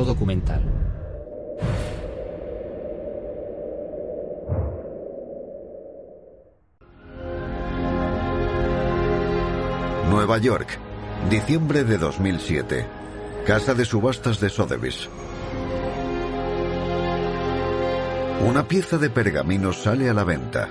[0.00, 0.62] Documental.
[10.08, 10.78] Nueva York,
[11.28, 12.86] diciembre de 2007.
[13.46, 15.08] Casa de subastas de Sotheby's.
[18.48, 20.68] Una pieza de pergamino sale a la venta.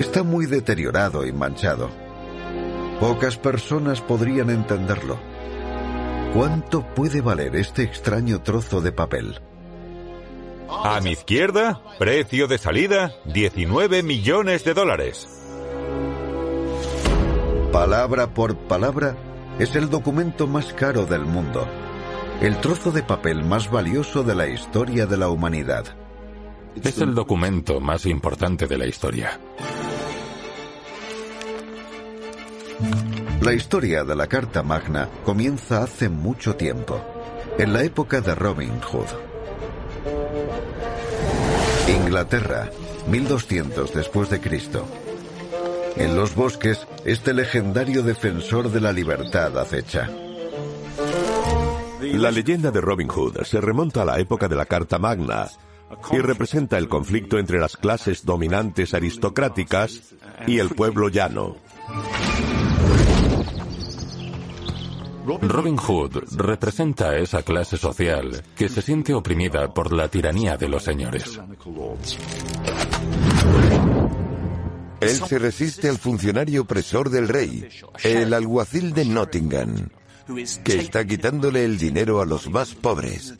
[0.00, 1.88] Está muy deteriorado y manchado.
[2.98, 5.33] Pocas personas podrían entenderlo.
[6.34, 9.40] ¿Cuánto puede valer este extraño trozo de papel?
[10.68, 15.28] A mi izquierda, precio de salida, 19 millones de dólares.
[17.70, 19.16] Palabra por palabra,
[19.60, 21.68] es el documento más caro del mundo.
[22.40, 25.84] El trozo de papel más valioso de la historia de la humanidad.
[26.82, 29.38] Es el documento más importante de la historia.
[33.40, 37.00] La historia de la Carta Magna comienza hace mucho tiempo,
[37.58, 39.06] en la época de Robin Hood.
[41.88, 42.70] Inglaterra,
[43.08, 44.86] 1200 después de Cristo.
[45.96, 50.10] En los bosques, este legendario defensor de la libertad acecha.
[52.00, 55.48] La leyenda de Robin Hood se remonta a la época de la Carta Magna
[56.12, 60.14] y representa el conflicto entre las clases dominantes aristocráticas
[60.46, 61.56] y el pueblo llano.
[65.24, 70.68] Robin Hood representa a esa clase social que se siente oprimida por la tiranía de
[70.68, 71.40] los señores.
[75.00, 77.66] Él se resiste al funcionario opresor del rey,
[78.02, 79.88] el alguacil de Nottingham,
[80.62, 83.34] que está quitándole el dinero a los más pobres.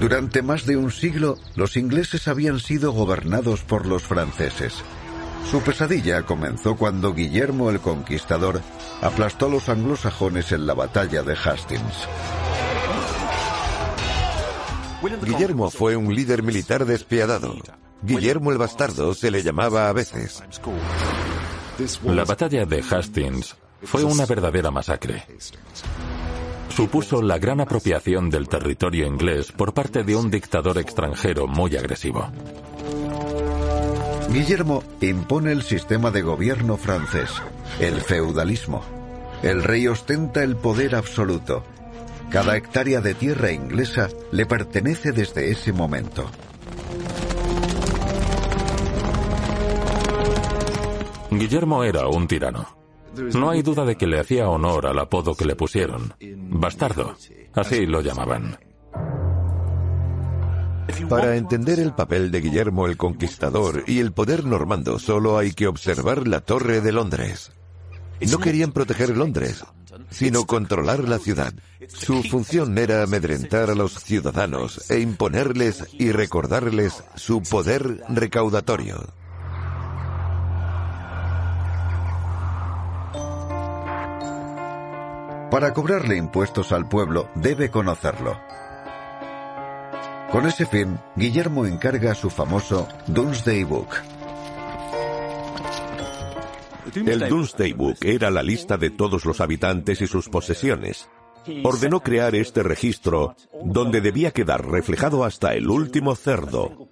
[0.00, 4.82] Durante más de un siglo, los ingleses habían sido gobernados por los franceses.
[5.48, 8.60] Su pesadilla comenzó cuando Guillermo el Conquistador
[9.00, 12.08] aplastó a los anglosajones en la batalla de Hastings.
[15.22, 17.56] Guillermo fue un líder militar despiadado.
[18.02, 20.42] Guillermo el Bastardo se le llamaba a veces.
[22.04, 25.24] La batalla de Hastings fue una verdadera masacre.
[26.68, 32.30] Supuso la gran apropiación del territorio inglés por parte de un dictador extranjero muy agresivo.
[34.32, 37.30] Guillermo impone el sistema de gobierno francés,
[37.80, 38.80] el feudalismo.
[39.42, 41.64] El rey ostenta el poder absoluto.
[42.30, 46.30] Cada hectárea de tierra inglesa le pertenece desde ese momento.
[51.32, 52.68] Guillermo era un tirano.
[53.34, 56.14] No hay duda de que le hacía honor al apodo que le pusieron.
[56.20, 57.16] Bastardo.
[57.54, 58.56] Así lo llamaban.
[61.08, 65.66] Para entender el papel de Guillermo el Conquistador y el poder normando solo hay que
[65.66, 67.52] observar la Torre de Londres.
[68.20, 69.64] No querían proteger Londres,
[70.10, 71.52] sino controlar la ciudad.
[71.88, 79.20] Su función era amedrentar a los ciudadanos e imponerles y recordarles su poder recaudatorio.
[85.50, 88.38] Para cobrarle impuestos al pueblo debe conocerlo.
[90.30, 93.88] Con ese fin, Guillermo encarga su famoso Domesday Book.
[96.94, 101.08] El Domesday Book era la lista de todos los habitantes y sus posesiones.
[101.64, 106.88] Ordenó crear este registro donde debía quedar reflejado hasta el último cerdo.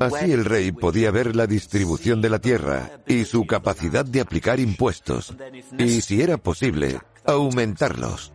[0.00, 4.60] Así el rey podía ver la distribución de la tierra y su capacidad de aplicar
[4.60, 5.36] impuestos,
[5.78, 8.32] y si era posible, aumentarlos.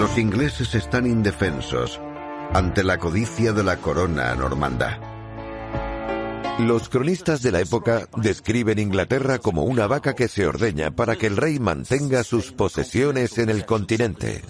[0.00, 2.00] Los ingleses están indefensos
[2.54, 4.98] ante la codicia de la corona normanda.
[6.58, 11.26] Los cronistas de la época describen Inglaterra como una vaca que se ordeña para que
[11.26, 14.40] el rey mantenga sus posesiones en el continente.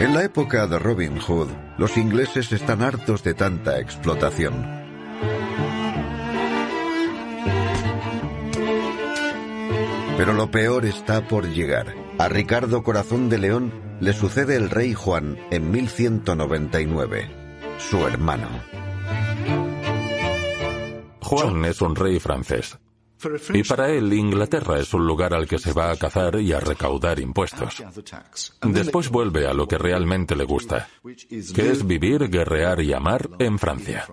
[0.00, 4.83] En la época de Robin Hood, los ingleses están hartos de tanta explotación.
[10.16, 11.94] Pero lo peor está por llegar.
[12.18, 17.28] A Ricardo Corazón de León le sucede el rey Juan en 1199,
[17.78, 18.48] su hermano.
[21.20, 22.78] Juan es un rey francés.
[23.52, 26.60] Y para él Inglaterra es un lugar al que se va a cazar y a
[26.60, 27.82] recaudar impuestos.
[28.62, 33.58] Después vuelve a lo que realmente le gusta, que es vivir, guerrear y amar en
[33.58, 34.06] Francia.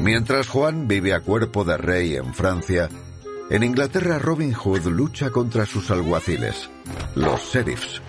[0.00, 2.88] Mientras Juan vive a cuerpo de rey en Francia,
[3.50, 6.68] en Inglaterra Robin Hood lucha contra sus alguaciles,
[7.14, 8.02] los sheriffs.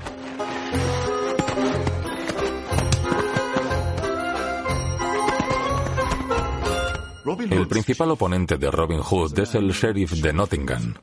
[7.52, 10.96] El principal oponente de Robin Hood es el sheriff de Nottingham.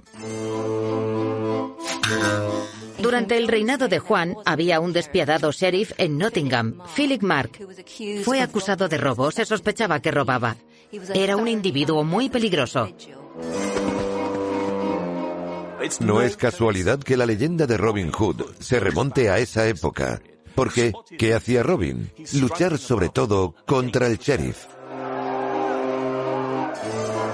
[2.98, 7.58] Durante el reinado de Juan había un despiadado sheriff en Nottingham, Philip Mark.
[8.24, 10.56] Fue acusado de robo, se sospechaba que robaba.
[11.14, 12.88] Era un individuo muy peligroso.
[16.00, 20.20] No es casualidad que la leyenda de Robin Hood se remonte a esa época,
[20.54, 22.10] porque ¿qué hacía Robin?
[22.34, 24.66] Luchar sobre todo contra el sheriff.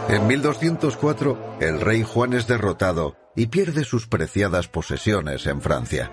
[0.09, 6.11] En 1204, el rey Juan es derrotado y pierde sus preciadas posesiones en Francia.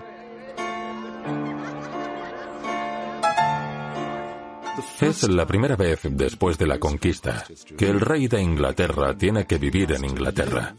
[5.00, 7.44] Es la primera vez después de la conquista
[7.76, 10.76] que el rey de Inglaterra tiene que vivir en Inglaterra.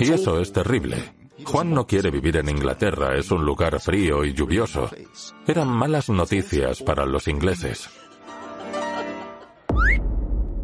[0.00, 0.96] Y eso es terrible.
[1.44, 4.90] Juan no quiere vivir en Inglaterra, es un lugar frío y lluvioso.
[5.46, 7.88] Eran malas noticias para los ingleses.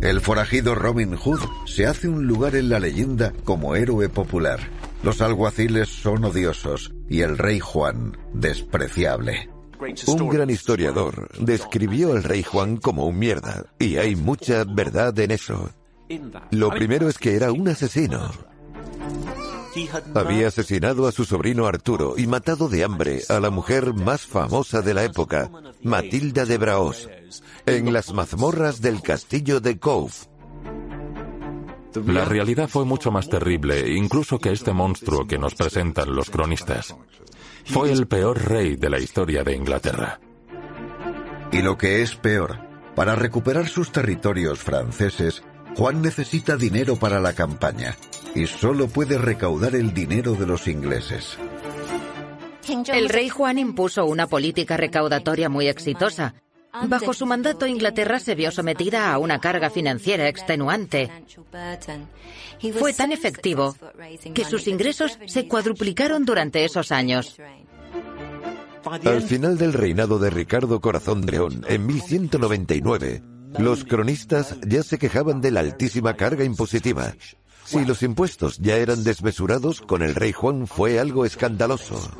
[0.01, 4.61] El forajido Robin Hood se hace un lugar en la leyenda como héroe popular.
[5.03, 9.49] Los alguaciles son odiosos y el rey Juan despreciable.
[10.07, 15.31] Un gran historiador describió al rey Juan como un mierda, y hay mucha verdad en
[15.31, 15.71] eso.
[16.51, 18.31] Lo primero es que era un asesino.
[20.15, 24.83] Había asesinado a su sobrino Arturo y matado de hambre a la mujer más famosa
[24.83, 25.51] de la época,
[25.83, 27.09] Matilda de Braos,
[27.67, 30.13] en las mazmorras del castillo de Cove.
[32.07, 36.95] La realidad fue mucho más terrible, incluso que este monstruo que nos presentan los cronistas.
[37.65, 40.21] Fue el peor rey de la historia de Inglaterra.
[41.53, 42.59] Y lo que es peor,
[42.95, 45.43] para recuperar sus territorios franceses,
[45.77, 47.97] Juan necesita dinero para la campaña
[48.35, 51.37] y solo puede recaudar el dinero de los ingleses.
[52.93, 56.35] El rey Juan impuso una política recaudatoria muy exitosa.
[56.89, 61.11] Bajo su mandato, Inglaterra se vio sometida a una carga financiera extenuante.
[62.79, 63.77] Fue tan efectivo
[64.35, 67.37] que sus ingresos se cuadruplicaron durante esos años.
[68.85, 73.23] Al final del reinado de Ricardo Corazón de León, en 1199,
[73.59, 77.15] los cronistas ya se quejaban de la altísima carga impositiva.
[77.65, 82.11] Si los impuestos ya eran desmesurados, con el rey Juan fue algo escandaloso.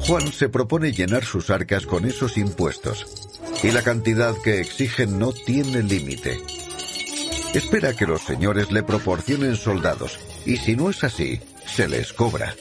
[0.00, 3.28] Juan se propone llenar sus arcas con esos impuestos,
[3.62, 6.40] y la cantidad que exigen no tiene límite.
[7.54, 12.54] Espera que los señores le proporcionen soldados, y si no es así, se les cobra.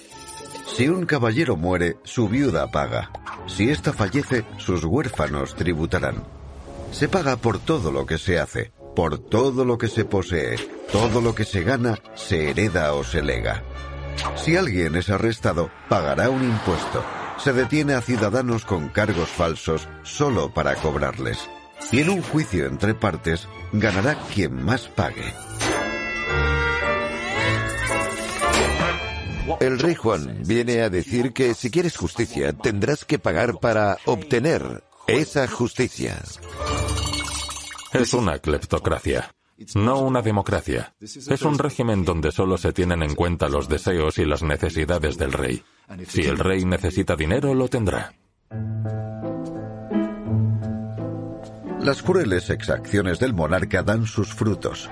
[0.80, 3.12] Si un caballero muere, su viuda paga.
[3.48, 6.24] Si ésta fallece, sus huérfanos tributarán.
[6.94, 10.56] Se paga por todo lo que se hace, por todo lo que se posee,
[10.90, 13.62] todo lo que se gana, se hereda o se lega.
[14.38, 17.04] Si alguien es arrestado, pagará un impuesto.
[17.40, 21.40] Se detiene a ciudadanos con cargos falsos solo para cobrarles.
[21.92, 25.34] Y en un juicio entre partes, ganará quien más pague.
[29.60, 34.84] El rey Juan viene a decir que si quieres justicia tendrás que pagar para obtener
[35.08, 36.22] esa justicia.
[37.94, 39.34] Es una cleptocracia,
[39.76, 40.94] no una democracia.
[41.00, 45.34] Es un régimen donde solo se tienen en cuenta los deseos y las necesidades del
[45.34, 45.64] rey.
[46.08, 48.14] Si el rey necesita dinero, lo tendrá.
[51.82, 54.90] Las crueles exacciones del monarca dan sus frutos.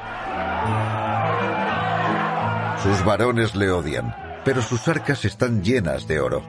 [2.82, 4.16] Sus varones le odian,
[4.48, 6.42] pero sus arcas están llenas de oro.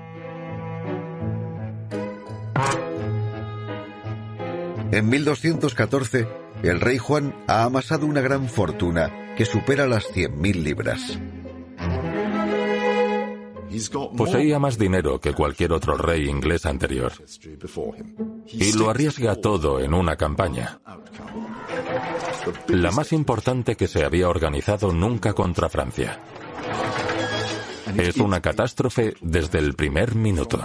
[4.93, 6.29] En 1214,
[6.63, 11.19] el rey Juan ha amasado una gran fortuna que supera las 100.000 libras.
[14.17, 17.13] Poseía más dinero que cualquier otro rey inglés anterior.
[18.47, 20.79] Y lo arriesga todo en una campaña.
[22.69, 26.21] La más importante que se había organizado nunca contra Francia.
[27.97, 30.59] Es una catástrofe desde el primer minuto.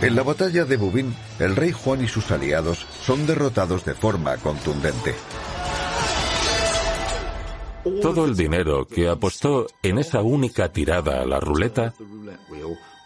[0.00, 4.36] En la batalla de Bubín, el rey Juan y sus aliados son derrotados de forma
[4.36, 5.14] contundente.
[8.02, 11.94] Todo el dinero que apostó en esa única tirada a la ruleta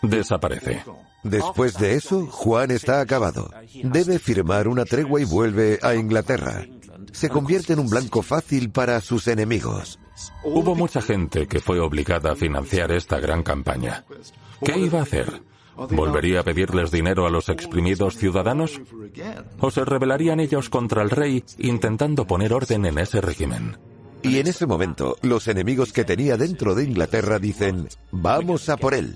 [0.03, 0.83] desaparece.
[1.23, 3.51] Después de eso, Juan está acabado.
[3.83, 6.65] Debe firmar una tregua y vuelve a Inglaterra.
[7.13, 9.99] Se convierte en un blanco fácil para sus enemigos.
[10.45, 14.05] Hubo mucha gente que fue obligada a financiar esta gran campaña.
[14.65, 15.43] ¿Qué iba a hacer?
[15.77, 18.81] ¿Volvería a pedirles dinero a los exprimidos ciudadanos?
[19.61, 23.77] ¿O se rebelarían ellos contra el rey intentando poner orden en ese régimen?
[24.23, 28.95] Y en ese momento, los enemigos que tenía dentro de Inglaterra dicen, vamos a por
[28.95, 29.15] él.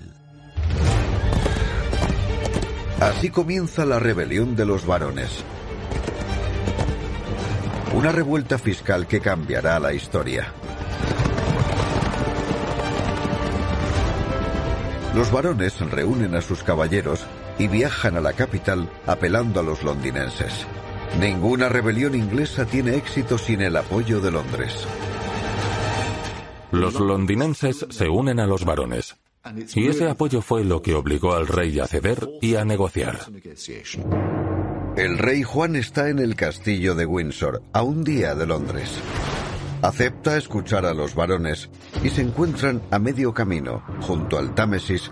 [3.01, 5.43] Así comienza la rebelión de los varones.
[7.93, 10.51] Una revuelta fiscal que cambiará la historia.
[15.15, 17.25] Los varones reúnen a sus caballeros
[17.59, 20.65] y viajan a la capital apelando a los londinenses.
[21.19, 24.87] Ninguna rebelión inglesa tiene éxito sin el apoyo de Londres.
[26.71, 29.15] Los londinenses se unen a los varones.
[29.75, 33.19] Y ese apoyo fue lo que obligó al rey a ceder y a negociar.
[34.95, 38.91] El rey Juan está en el castillo de Windsor, a un día de Londres.
[39.81, 41.71] Acepta escuchar a los varones
[42.03, 45.11] y se encuentran a medio camino, junto al Támesis,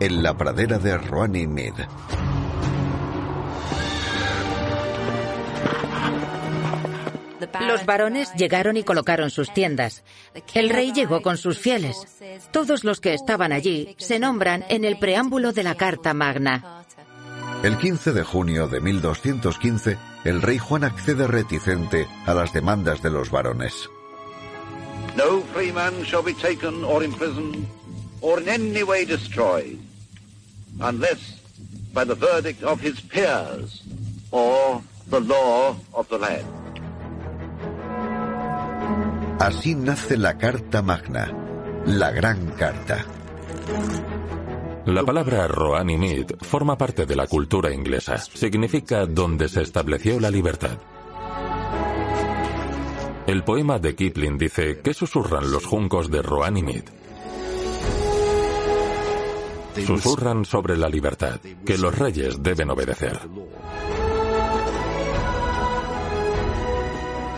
[0.00, 1.74] en la pradera de Mead.
[7.66, 10.04] Los varones llegaron y colocaron sus tiendas.
[10.54, 11.96] El rey llegó con sus fieles.
[12.50, 16.84] Todos los que estaban allí se nombran en el preámbulo de la Carta Magna.
[17.62, 23.10] El 15 de junio de 1215, el rey Juan accede reticente a las demandas de
[23.10, 23.90] los varones.
[25.16, 27.66] No free man shall be taken or imprisoned
[28.20, 29.76] or in any way destroyed
[30.80, 31.18] unless
[31.92, 33.82] by the verdict of his peers
[34.30, 36.46] or the law of the land.
[39.40, 41.32] Así nace la Carta Magna,
[41.86, 43.04] la Gran Carta.
[44.88, 48.16] La palabra Roanimid forma parte de la cultura inglesa.
[48.16, 50.78] Significa donde se estableció la libertad.
[53.26, 56.84] El poema de Kipling dice que susurran los juncos de Roanimid.
[59.86, 63.20] Susurran sobre la libertad, que los reyes deben obedecer.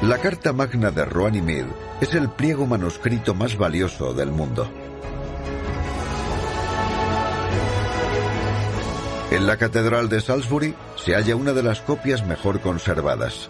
[0.03, 1.65] La Carta Magna de Ruanimid
[2.01, 4.71] es el pliego manuscrito más valioso del mundo.
[9.31, 13.49] En la Catedral de Salisbury se halla una de las copias mejor conservadas.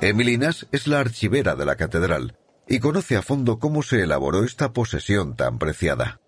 [0.00, 2.36] Emily Nash es la archivera de la catedral
[2.68, 6.20] y conoce a fondo cómo se elaboró esta posesión tan preciada.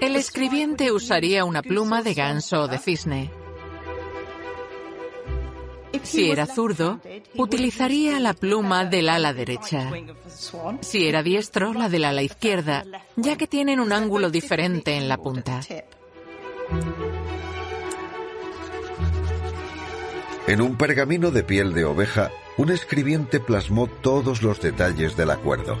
[0.00, 3.43] El escribiente usaría una pluma de ganso o de cisne.
[6.02, 7.00] Si era zurdo,
[7.36, 9.90] utilizaría la pluma del ala derecha.
[10.80, 12.84] Si era diestro, la del ala izquierda,
[13.16, 15.60] ya que tienen un ángulo diferente en la punta.
[20.46, 25.80] En un pergamino de piel de oveja, un escribiente plasmó todos los detalles del acuerdo.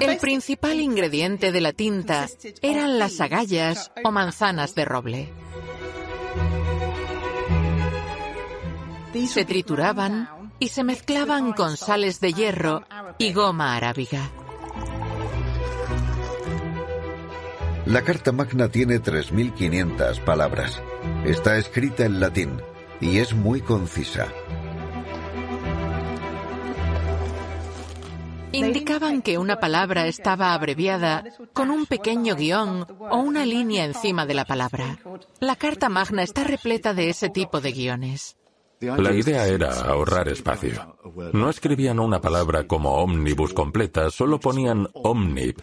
[0.00, 2.26] El principal ingrediente de la tinta
[2.62, 5.32] eran las agallas o manzanas de roble.
[9.26, 10.28] Se trituraban
[10.58, 12.84] y se mezclaban con sales de hierro
[13.18, 14.30] y goma arábiga.
[17.86, 20.80] La Carta Magna tiene 3.500 palabras.
[21.24, 22.60] Está escrita en latín
[23.00, 24.28] y es muy concisa.
[28.52, 34.34] Indicaban que una palabra estaba abreviada con un pequeño guion o una línea encima de
[34.34, 34.98] la palabra.
[35.40, 38.36] La Carta Magna está repleta de ese tipo de guiones.
[38.80, 40.96] La idea era ahorrar espacio.
[41.32, 45.62] No escribían una palabra como omnibus completa, solo ponían omnib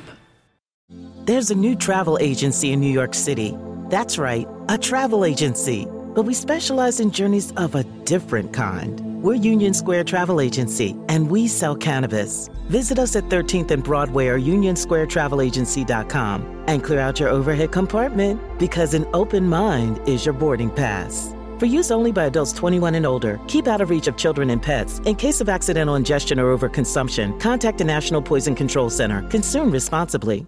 [1.23, 3.55] There's a new travel agency in New York City.
[3.89, 5.85] That's right a travel agency,
[6.15, 8.99] but we specialize in journeys of a different kind.
[9.21, 12.49] We're Union Square Travel Agency, and we sell cannabis.
[12.69, 18.95] Visit us at 13th and Broadway or unionsquaretravelagency.com and clear out your overhead compartment because
[18.95, 21.35] an open mind is your boarding pass.
[21.59, 24.59] For use only by adults 21 and older, keep out of reach of children and
[24.59, 24.97] pets.
[25.05, 29.21] In case of accidental ingestion or overconsumption, contact the National Poison Control Center.
[29.29, 30.47] Consume responsibly.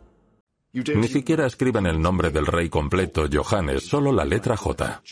[0.74, 5.04] Ni siquiera escriben el nombre del rey completo, Johannes, solo la letra J.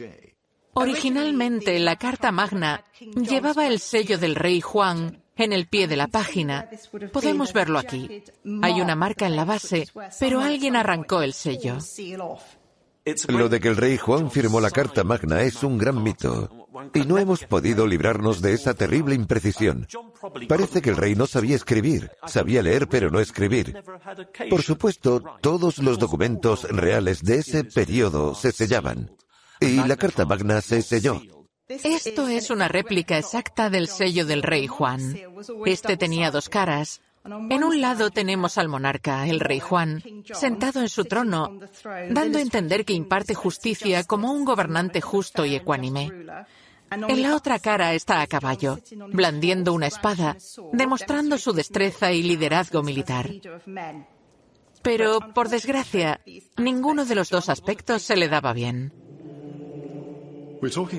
[0.74, 6.08] Originalmente, la Carta Magna llevaba el sello del rey Juan en el pie de la
[6.08, 6.70] página.
[7.14, 8.24] Podemos verlo aquí.
[8.62, 9.88] Hay una marca en la base,
[10.20, 11.78] pero alguien arrancó el sello.
[13.28, 16.50] Lo de que el rey Juan firmó la Carta Magna es un gran mito.
[16.94, 19.88] Y no hemos podido librarnos de esa terrible imprecisión.
[20.48, 23.84] Parece que el rey no sabía escribir, sabía leer pero no escribir.
[24.50, 29.12] Por supuesto, todos los documentos reales de ese periodo se sellaban.
[29.60, 31.22] Y la Carta Magna se selló.
[31.68, 35.18] Esto es una réplica exacta del sello del rey Juan.
[35.66, 37.02] Este tenía dos caras.
[37.24, 41.60] En un lado tenemos al monarca, el rey Juan, sentado en su trono,
[42.10, 46.10] dando a entender que imparte justicia como un gobernante justo y ecuánime.
[46.92, 48.80] En la otra cara está a caballo,
[49.14, 50.36] blandiendo una espada,
[50.74, 53.30] demostrando su destreza y liderazgo militar.
[54.82, 56.22] Pero, por desgracia,
[56.58, 59.01] ninguno de los dos aspectos se le daba bien.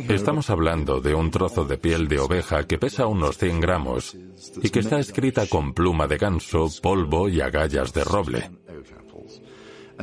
[0.08, 4.16] Estamos hablando de un trozo de piel de oveja que pesa unos 100 gramos
[4.60, 8.50] y que está escrita con pluma de ganso, polvo y agallas de roble.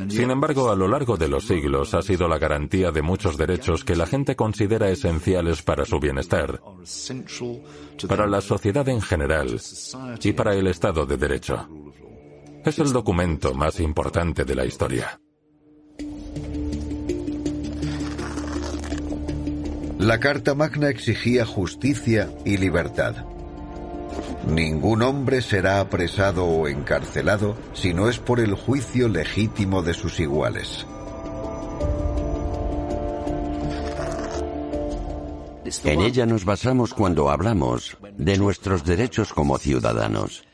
[0.08, 3.84] Sin embargo, a lo largo de los siglos ha sido la garantía de muchos derechos
[3.84, 6.62] que la gente considera esenciales para su bienestar,
[8.08, 9.60] para la sociedad en general
[10.22, 11.68] y para el Estado de Derecho.
[12.64, 15.20] Es el documento más importante de la historia.
[20.00, 23.16] La Carta Magna exigía justicia y libertad.
[24.48, 30.18] Ningún hombre será apresado o encarcelado si no es por el juicio legítimo de sus
[30.18, 30.86] iguales.
[35.84, 40.44] En ella nos basamos cuando hablamos de nuestros derechos como ciudadanos.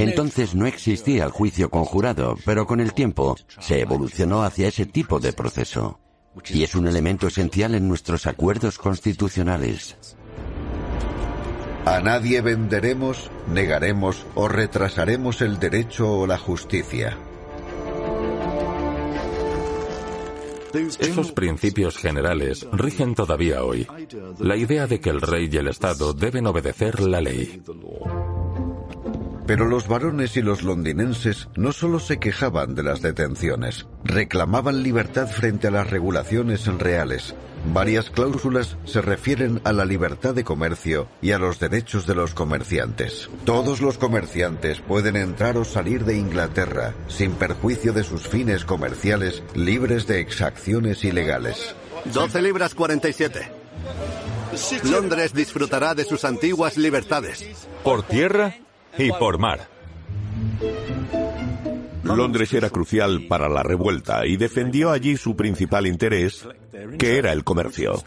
[0.00, 5.20] Entonces no existía el juicio conjurado, pero con el tiempo se evolucionó hacia ese tipo
[5.20, 6.00] de proceso
[6.48, 9.96] y es un elemento esencial en nuestros acuerdos constitucionales.
[11.84, 17.16] A nadie venderemos, negaremos o retrasaremos el derecho o la justicia.
[20.98, 23.86] Esos principios generales rigen todavía hoy.
[24.38, 27.62] La idea de que el rey y el Estado deben obedecer la ley.
[29.46, 35.28] Pero los varones y los londinenses no solo se quejaban de las detenciones, reclamaban libertad
[35.28, 37.34] frente a las regulaciones reales.
[37.72, 42.34] Varias cláusulas se refieren a la libertad de comercio y a los derechos de los
[42.34, 43.30] comerciantes.
[43.44, 49.42] Todos los comerciantes pueden entrar o salir de Inglaterra sin perjuicio de sus fines comerciales
[49.54, 51.74] libres de exacciones ilegales.
[52.12, 53.50] 12 libras 47.
[54.84, 57.44] Londres disfrutará de sus antiguas libertades.
[57.82, 58.54] ¿Por tierra?
[58.98, 59.68] Y por mar.
[62.02, 66.46] Londres era crucial para la revuelta y defendió allí su principal interés,
[66.98, 68.02] que era el comercio.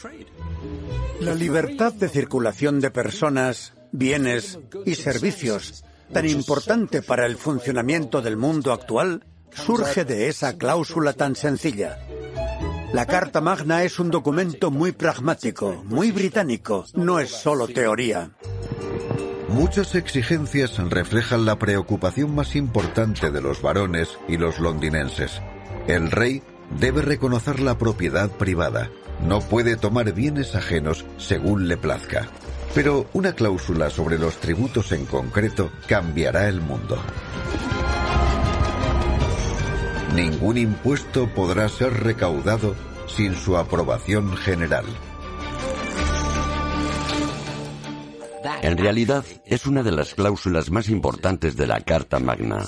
[1.20, 8.38] La libertad de circulación de personas, bienes y servicios, tan importante para el funcionamiento del
[8.38, 12.00] mundo actual, surge de esa cláusula tan sencilla.
[12.94, 18.32] La Carta Magna es un documento muy pragmático, muy británico, no es solo teoría.
[19.50, 25.42] Muchas exigencias reflejan la preocupación más importante de los varones y los londinenses.
[25.88, 26.44] El rey
[26.80, 28.92] debe reconocer la propiedad privada.
[29.26, 32.28] No puede tomar bienes ajenos según le plazca.
[32.76, 37.02] Pero una cláusula sobre los tributos en concreto cambiará el mundo.
[40.14, 42.76] Ningún impuesto podrá ser recaudado
[43.08, 44.86] sin su aprobación general.
[48.62, 52.66] En realidad, es una de las cláusulas más importantes de la Carta Magna.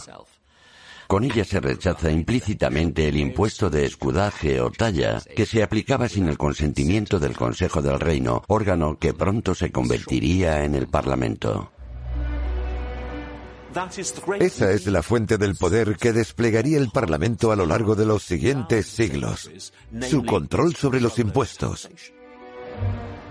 [1.07, 6.29] Con ella se rechaza implícitamente el impuesto de escudaje o talla que se aplicaba sin
[6.29, 11.69] el consentimiento del Consejo del Reino, órgano que pronto se convertiría en el Parlamento.
[14.39, 18.23] Esa es la fuente del poder que desplegaría el Parlamento a lo largo de los
[18.23, 19.49] siguientes siglos.
[20.09, 21.89] Su control sobre los impuestos.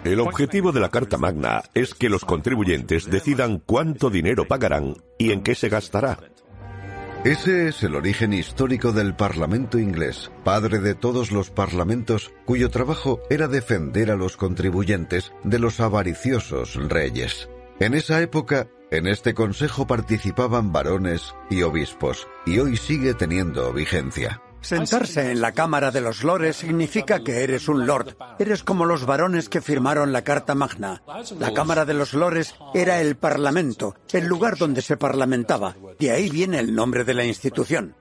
[0.04, 5.32] El objetivo de la Carta Magna es que los contribuyentes decidan cuánto dinero pagarán y
[5.32, 6.18] en qué se gastará.
[7.22, 13.20] Ese es el origen histórico del Parlamento inglés, padre de todos los parlamentos cuyo trabajo
[13.28, 17.50] era defender a los contribuyentes de los avariciosos reyes.
[17.78, 24.40] En esa época, en este consejo participaban varones y obispos, y hoy sigue teniendo vigencia.
[24.60, 28.16] Sentarse en la Cámara de los Lores significa que eres un lord.
[28.38, 31.02] Eres como los varones que firmaron la Carta Magna.
[31.38, 35.76] La Cámara de los Lores era el Parlamento, el lugar donde se parlamentaba.
[35.98, 37.94] De ahí viene el nombre de la institución.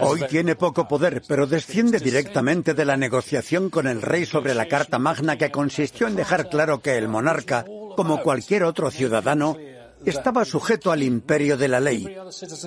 [0.00, 4.66] Hoy tiene poco poder, pero desciende directamente de la negociación con el rey sobre la
[4.66, 7.64] Carta Magna que consistió en dejar claro que el monarca,
[7.96, 9.56] como cualquier otro ciudadano,
[10.04, 12.16] estaba sujeto al imperio de la ley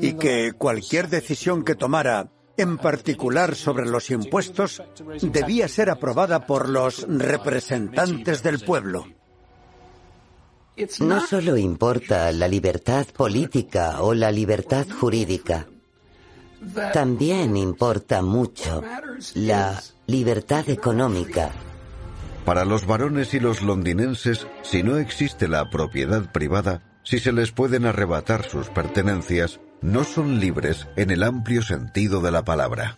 [0.01, 4.83] y que cualquier decisión que tomara en particular sobre los impuestos,
[5.21, 9.07] debía ser aprobada por los representantes del pueblo.
[10.99, 15.67] No solo importa la libertad política o la libertad jurídica,
[16.93, 18.81] también importa mucho
[19.35, 21.51] la libertad económica.
[22.45, 27.51] Para los varones y los londinenses, si no existe la propiedad privada, si se les
[27.51, 32.97] pueden arrebatar sus pertenencias, no son libres en el amplio sentido de la palabra.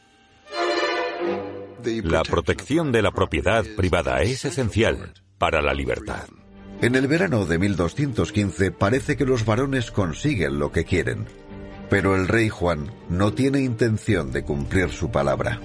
[2.04, 6.26] La protección de la propiedad privada es esencial para la libertad.
[6.82, 11.26] En el verano de 1215 parece que los varones consiguen lo que quieren,
[11.89, 15.60] pero el rey Juan no tiene intención de cumplir su palabra.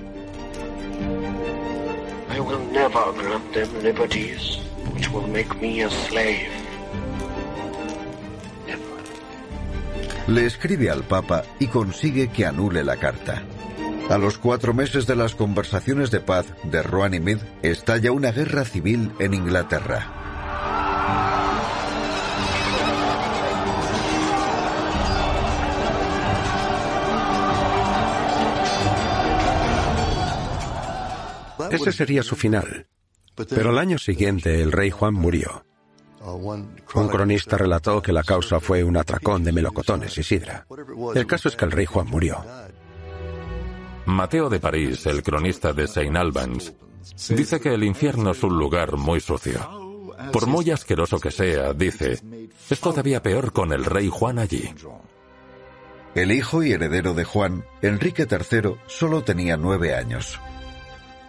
[10.31, 13.43] Le escribe al Papa y consigue que anule la carta.
[14.09, 19.13] A los cuatro meses de las conversaciones de paz de Ruanimid, estalla una guerra civil
[19.19, 20.17] en Inglaterra.
[31.71, 32.87] Ese sería su final.
[33.49, 35.65] Pero al año siguiente el rey Juan murió.
[36.21, 40.67] Un cronista relató que la causa fue un atracón de melocotones y sidra.
[41.15, 42.45] El caso es que el rey Juan murió.
[44.07, 46.75] Mateo de París, el cronista de Saint Albans,
[47.29, 49.61] dice que el infierno es un lugar muy sucio.
[50.33, 52.21] Por muy asqueroso que sea, dice,
[52.69, 54.75] es todavía peor con el rey Juan allí.
[56.15, 60.39] El hijo y heredero de Juan, Enrique III, solo tenía nueve años.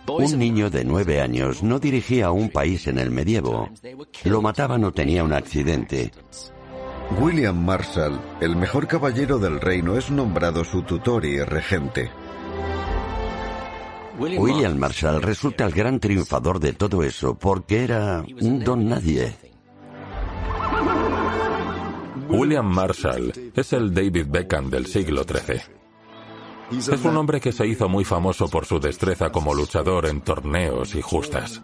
[0.07, 3.69] Un niño de nueve años no dirigía un país en el medievo.
[4.25, 6.11] Lo mataban o tenía un accidente.
[7.19, 12.09] William Marshall, el mejor caballero del reino, es nombrado su tutor y regente.
[14.17, 19.35] William Marshall resulta el gran triunfador de todo eso porque era un don nadie.
[22.29, 25.80] William Marshall es el David Beckham del siglo XIII.
[26.71, 30.95] Es un hombre que se hizo muy famoso por su destreza como luchador en torneos
[30.95, 31.61] y justas.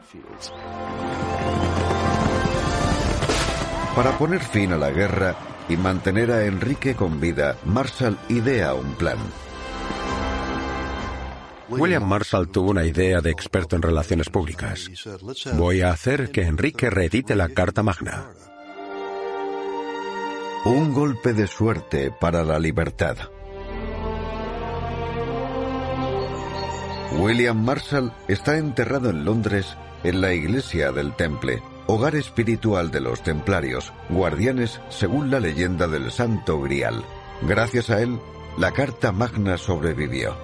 [3.96, 5.36] Para poner fin a la guerra
[5.70, 9.17] y mantener a Enrique con vida, Marshall idea un plan.
[11.70, 14.89] William Marshall tuvo una idea de experto en relaciones públicas.
[15.54, 18.30] Voy a hacer que Enrique reedite la Carta Magna.
[20.65, 23.17] Un golpe de suerte para la libertad.
[27.13, 33.24] William Marshall está enterrado en Londres en la iglesia del Temple, hogar espiritual de los
[33.24, 37.04] templarios, guardianes según la leyenda del Santo Grial.
[37.43, 38.20] Gracias a él,
[38.58, 40.36] la Carta Magna sobrevivió.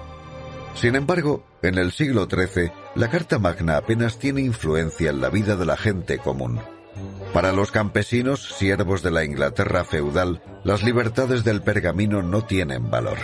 [0.74, 5.56] Sin embargo, en el siglo XIII, la Carta Magna apenas tiene influencia en la vida
[5.56, 6.60] de la gente común.
[7.32, 13.18] Para los campesinos, siervos de la Inglaterra feudal, las libertades del pergamino no tienen valor.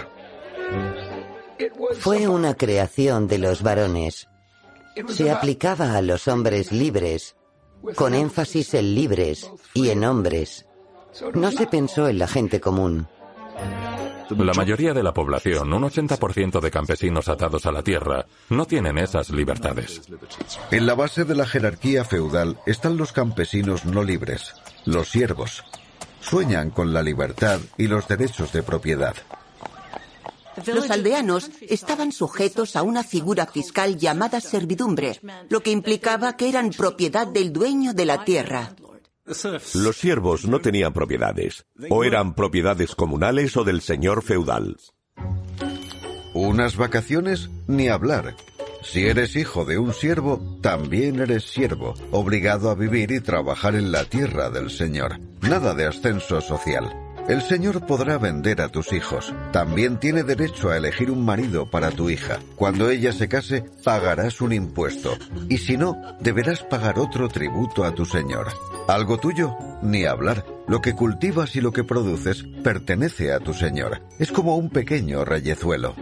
[1.99, 4.29] Fue una creación de los varones.
[5.09, 7.37] Se aplicaba a los hombres libres,
[7.95, 10.67] con énfasis en libres y en hombres.
[11.35, 13.09] No se pensó en la gente común.
[14.31, 18.97] La mayoría de la población, un 80% de campesinos atados a la tierra, no tienen
[18.99, 20.03] esas libertades.
[20.71, 25.65] En la base de la jerarquía feudal están los campesinos no libres, los siervos.
[26.21, 29.17] Sueñan con la libertad y los derechos de propiedad.
[30.67, 36.71] Los aldeanos estaban sujetos a una figura fiscal llamada servidumbre, lo que implicaba que eran
[36.71, 38.75] propiedad del dueño de la tierra.
[39.75, 44.77] Los siervos no tenían propiedades, o eran propiedades comunales o del señor feudal.
[46.33, 48.37] Unas vacaciones, ni hablar.
[48.83, 53.93] Si eres hijo de un siervo, también eres siervo, obligado a vivir y trabajar en
[53.93, 55.19] la tierra del Señor.
[55.43, 56.91] Nada de ascenso social.
[57.31, 59.33] El Señor podrá vender a tus hijos.
[59.53, 62.41] También tiene derecho a elegir un marido para tu hija.
[62.57, 65.17] Cuando ella se case, pagarás un impuesto.
[65.49, 68.49] Y si no, deberás pagar otro tributo a tu Señor.
[68.89, 70.45] Algo tuyo, ni hablar.
[70.67, 74.03] Lo que cultivas y lo que produces pertenece a tu Señor.
[74.19, 75.95] Es como un pequeño reyezuelo.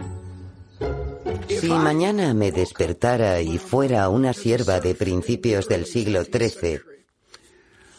[1.47, 6.81] Si mañana me despertara y fuera una sierva de principios del siglo XIII,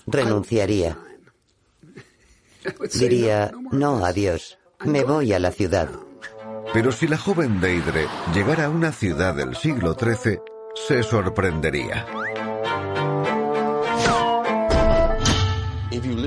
[0.08, 0.98] renunciaría.
[2.94, 5.88] Diría, no, adiós, me voy a la ciudad.
[6.72, 10.40] Pero si la joven Deidre llegara a una ciudad del siglo XIII,
[10.74, 12.06] se sorprendería.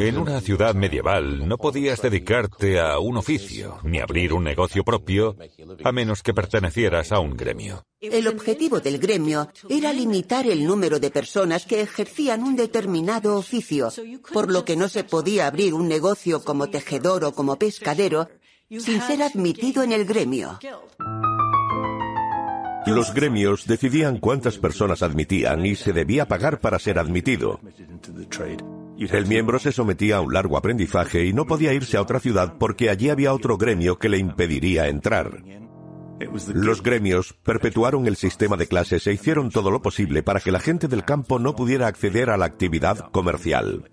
[0.04, 5.38] En una ciudad medieval no podías dedicarte a un oficio ni abrir un negocio propio
[5.82, 7.86] a menos que pertenecieras a un gremio.
[8.02, 13.94] El objetivo del gremio era limitar el número de personas que ejercían un determinado oficio,
[14.34, 18.28] por lo que no se podía abrir un negocio como tejedor o como pescadero
[18.70, 20.60] sin ser admitido en el gremio.
[22.86, 27.62] Los gremios decidían cuántas personas admitían y se debía pagar para ser admitido.
[29.12, 32.56] El miembro se sometía a un largo aprendizaje y no podía irse a otra ciudad
[32.58, 35.44] porque allí había otro gremio que le impediría entrar.
[36.54, 40.60] Los gremios perpetuaron el sistema de clases e hicieron todo lo posible para que la
[40.60, 43.90] gente del campo no pudiera acceder a la actividad comercial.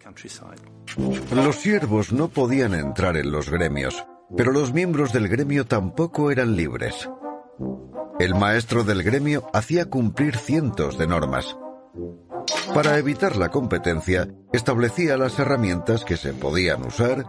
[1.35, 4.05] Los siervos no podían entrar en los gremios,
[4.37, 7.09] pero los miembros del gremio tampoco eran libres.
[8.18, 11.57] El maestro del gremio hacía cumplir cientos de normas.
[12.74, 17.24] Para evitar la competencia, establecía las herramientas que se podían usar,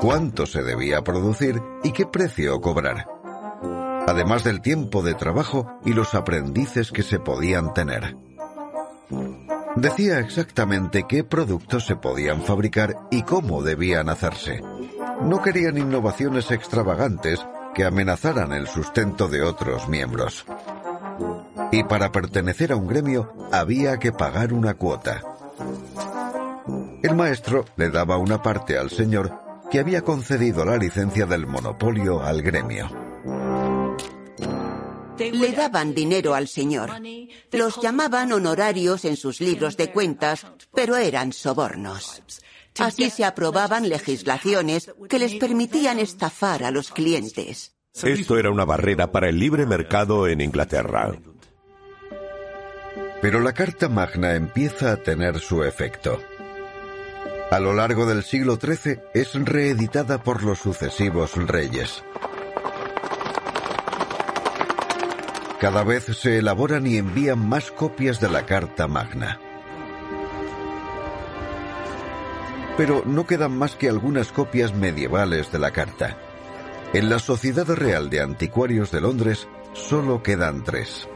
[0.00, 3.06] cuánto se debía producir y qué precio cobrar,
[4.06, 8.16] además del tiempo de trabajo y los aprendices que se podían tener.
[9.76, 14.60] Decía exactamente qué productos se podían fabricar y cómo debían hacerse.
[15.22, 20.44] No querían innovaciones extravagantes que amenazaran el sustento de otros miembros.
[21.70, 25.22] Y para pertenecer a un gremio había que pagar una cuota.
[27.02, 29.32] El maestro le daba una parte al señor
[29.70, 32.88] que había concedido la licencia del monopolio al gremio.
[35.18, 36.90] Le daban dinero al señor.
[37.52, 42.22] Los llamaban honorarios en sus libros de cuentas, pero eran sobornos.
[42.78, 47.77] Así se aprobaban legislaciones que les permitían estafar a los clientes.
[47.94, 51.12] Esto era una barrera para el libre mercado en Inglaterra.
[53.20, 56.20] Pero la Carta Magna empieza a tener su efecto.
[57.50, 62.04] A lo largo del siglo XIII es reeditada por los sucesivos reyes.
[65.58, 69.40] Cada vez se elaboran y envían más copias de la Carta Magna.
[72.76, 76.27] Pero no quedan más que algunas copias medievales de la Carta.
[76.94, 81.06] En la Sociedad Real de Anticuarios de Londres solo quedan tres.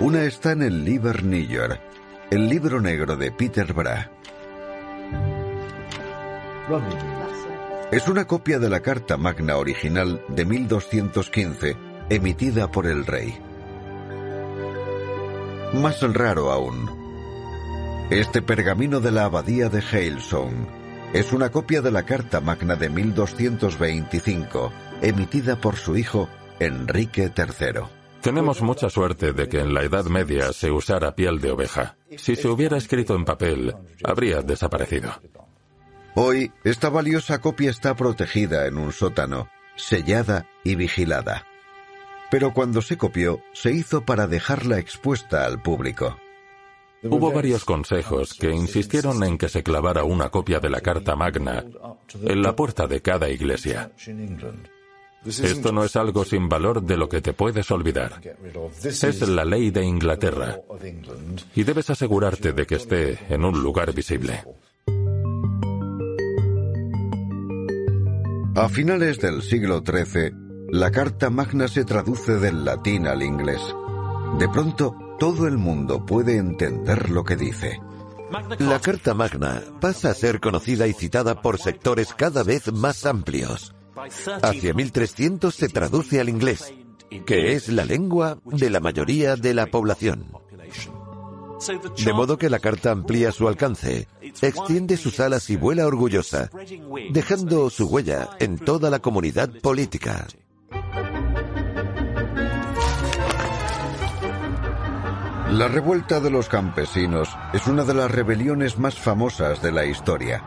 [0.00, 1.82] Una está en el Liber Niger,
[2.30, 4.10] el libro negro de Peter Bra.
[7.90, 11.76] Es una copia de la Carta Magna original de 1215,
[12.08, 13.38] emitida por el rey.
[15.74, 16.90] Más raro aún.
[18.08, 20.81] Este pergamino de la abadía de Hailsong
[21.12, 24.72] es una copia de la Carta Magna de 1225,
[25.02, 27.82] emitida por su hijo Enrique III.
[28.22, 31.96] Tenemos mucha suerte de que en la Edad Media se usara piel de oveja.
[32.16, 35.12] Si se hubiera escrito en papel, habría desaparecido.
[36.14, 41.46] Hoy, esta valiosa copia está protegida en un sótano, sellada y vigilada.
[42.30, 46.16] Pero cuando se copió, se hizo para dejarla expuesta al público.
[47.04, 51.64] Hubo varios consejos que insistieron en que se clavara una copia de la Carta Magna
[52.22, 53.90] en la puerta de cada iglesia.
[55.24, 58.20] Esto no es algo sin valor de lo que te puedes olvidar.
[58.82, 60.60] Es la ley de Inglaterra.
[61.54, 64.44] Y debes asegurarte de que esté en un lugar visible.
[68.54, 70.30] A finales del siglo XIII,
[70.70, 73.60] la Carta Magna se traduce del latín al inglés.
[74.38, 77.80] De pronto, todo el mundo puede entender lo que dice.
[78.58, 83.72] La Carta Magna pasa a ser conocida y citada por sectores cada vez más amplios.
[84.42, 86.74] Hacia 1300 se traduce al inglés,
[87.24, 90.26] que es la lengua de la mayoría de la población.
[92.04, 96.50] De modo que la carta amplía su alcance, extiende sus alas y vuela orgullosa,
[97.10, 100.26] dejando su huella en toda la comunidad política.
[105.52, 110.42] La revuelta de los campesinos es una de las rebeliones más famosas de la historia.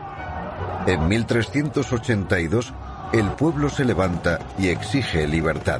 [0.88, 2.74] En 1382,
[3.14, 5.80] el pueblo se levanta y exige libertad.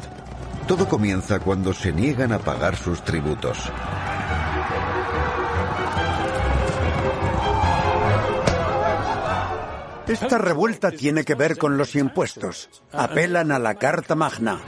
[0.68, 3.58] Todo comienza cuando se niegan a pagar sus tributos.
[10.08, 12.70] Esta revuelta tiene que ver con los impuestos.
[12.92, 14.60] Apelan a la Carta Magna.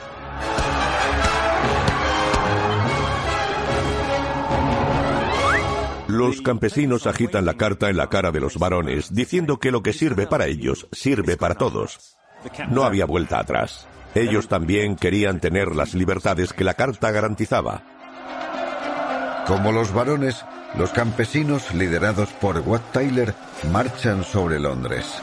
[6.07, 9.91] Los campesinos agitan la carta en la cara de los varones, diciendo que lo que
[9.91, 12.17] sirve para ellos sirve para todos.
[12.69, 13.87] No había vuelta atrás.
[14.15, 17.83] Ellos también querían tener las libertades que la carta garantizaba.
[19.47, 20.45] Como los varones,
[20.77, 23.33] los campesinos, liderados por Wat Tyler,
[23.71, 25.21] marchan sobre Londres.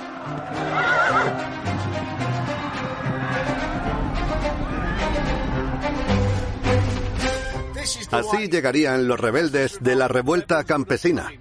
[8.10, 11.32] Así llegarían los rebeldes de la revuelta campesina,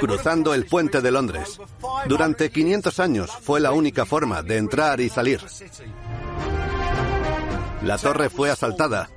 [0.00, 1.60] cruzando el puente de Londres.
[2.06, 5.40] Durante 500 años fue la única forma de entrar y salir.
[7.82, 9.08] La torre fue asaltada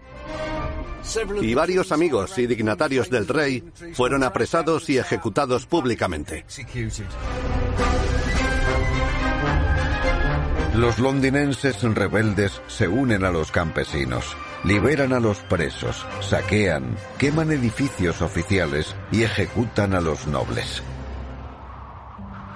[1.41, 6.45] y varios amigos y dignatarios del rey fueron apresados y ejecutados públicamente.
[10.75, 14.35] Los londinenses rebeldes se unen a los campesinos,
[14.65, 20.81] liberan a los presos, saquean, queman edificios oficiales y ejecutan a los nobles.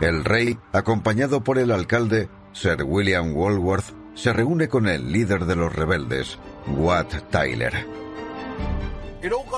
[0.01, 5.55] El rey, acompañado por el alcalde, Sir William Walworth, se reúne con el líder de
[5.55, 7.85] los rebeldes, Wat Tyler.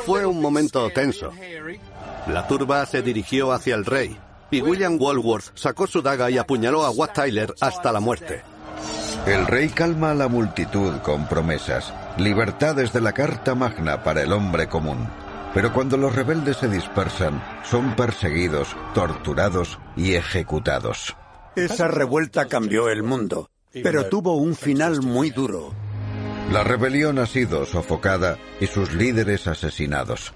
[0.06, 1.32] Fue un momento tenso.
[2.28, 4.18] La turba se dirigió hacia el rey
[4.50, 8.42] y William Walworth sacó su daga y apuñaló a Wat Tyler hasta la muerte.
[9.26, 14.34] El rey calma a la multitud con promesas, libertades de la Carta Magna para el
[14.34, 15.08] hombre común.
[15.54, 21.15] Pero cuando los rebeldes se dispersan, son perseguidos, torturados y ejecutados.
[21.56, 25.74] Esa revuelta cambió el mundo, pero tuvo un final muy duro.
[26.52, 30.34] La rebelión ha sido sofocada y sus líderes asesinados.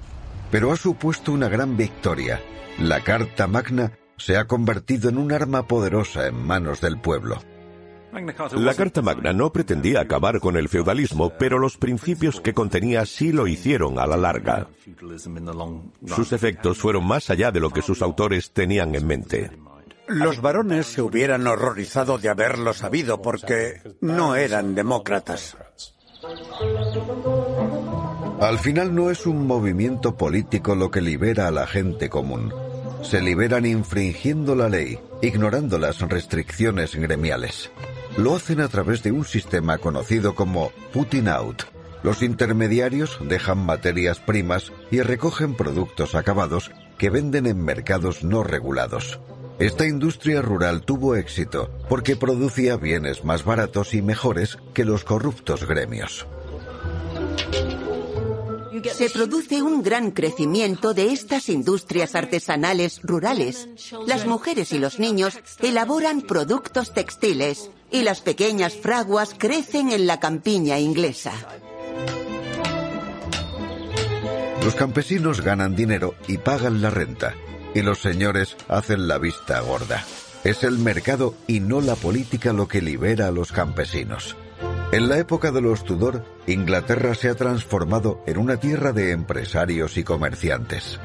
[0.51, 2.41] Pero ha supuesto una gran victoria.
[2.79, 7.41] La Carta Magna se ha convertido en un arma poderosa en manos del pueblo.
[8.53, 13.31] La Carta Magna no pretendía acabar con el feudalismo, pero los principios que contenía sí
[13.31, 14.67] lo hicieron a la larga.
[16.05, 19.51] Sus efectos fueron más allá de lo que sus autores tenían en mente.
[20.07, 25.57] Los varones se hubieran horrorizado de haberlo sabido porque no eran demócratas.
[28.39, 32.53] Al final no es un movimiento político lo que libera a la gente común.
[33.01, 37.71] Se liberan infringiendo la ley, ignorando las restricciones gremiales.
[38.17, 41.63] Lo hacen a través de un sistema conocido como putting out.
[42.01, 49.19] Los intermediarios dejan materias primas y recogen productos acabados que venden en mercados no regulados.
[49.59, 55.67] Esta industria rural tuvo éxito porque producía bienes más baratos y mejores que los corruptos
[55.67, 56.25] gremios.
[58.93, 63.67] Se produce un gran crecimiento de estas industrias artesanales rurales.
[64.05, 70.19] Las mujeres y los niños elaboran productos textiles y las pequeñas fraguas crecen en la
[70.19, 71.33] campiña inglesa.
[74.63, 77.35] Los campesinos ganan dinero y pagan la renta,
[77.75, 80.03] y los señores hacen la vista gorda.
[80.43, 84.35] Es el mercado y no la política lo que libera a los campesinos.
[84.91, 89.97] En la época de los Tudor, Inglaterra se ha transformado en una tierra de empresarios
[89.97, 90.99] y comerciantes.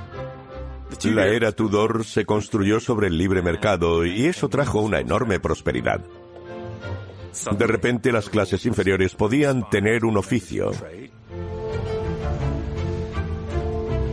[1.05, 6.03] La era Tudor se construyó sobre el libre mercado y eso trajo una enorme prosperidad.
[7.57, 10.73] De repente las clases inferiores podían tener un oficio.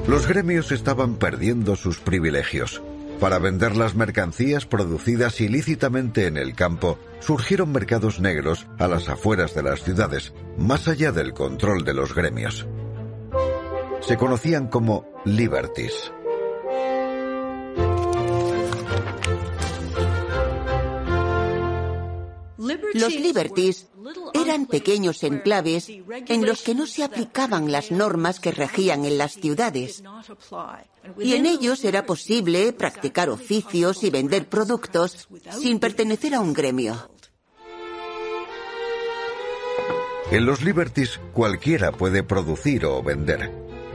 [0.08, 2.82] Los gremios estaban perdiendo sus privilegios.
[3.20, 9.56] Para vender las mercancías producidas ilícitamente en el campo, surgieron mercados negros a las afueras
[9.56, 12.68] de las ciudades, más allá del control de los gremios.
[14.02, 16.12] Se conocían como liberties.
[22.94, 23.88] Los liberties
[24.34, 29.34] eran pequeños enclaves en los que no se aplicaban las normas que regían en las
[29.34, 30.04] ciudades.
[31.20, 35.28] Y en ellos era posible practicar oficios y vender productos
[35.60, 37.10] sin pertenecer a un gremio.
[40.30, 43.52] En los liberties cualquiera puede producir o vender.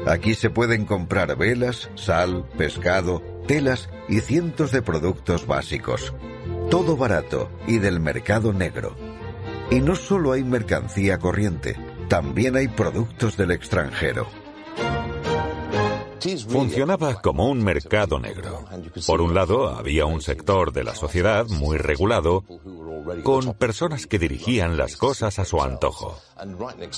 [0.06, 6.14] Aquí se pueden comprar velas, sal, pescado, telas y cientos de productos básicos.
[6.70, 8.96] Todo barato y del mercado negro.
[9.70, 11.76] Y no solo hay mercancía corriente,
[12.08, 14.41] también hay productos del extranjero.
[16.48, 18.64] Funcionaba como un mercado negro.
[19.06, 22.44] Por un lado, había un sector de la sociedad muy regulado,
[23.24, 26.18] con personas que dirigían las cosas a su antojo.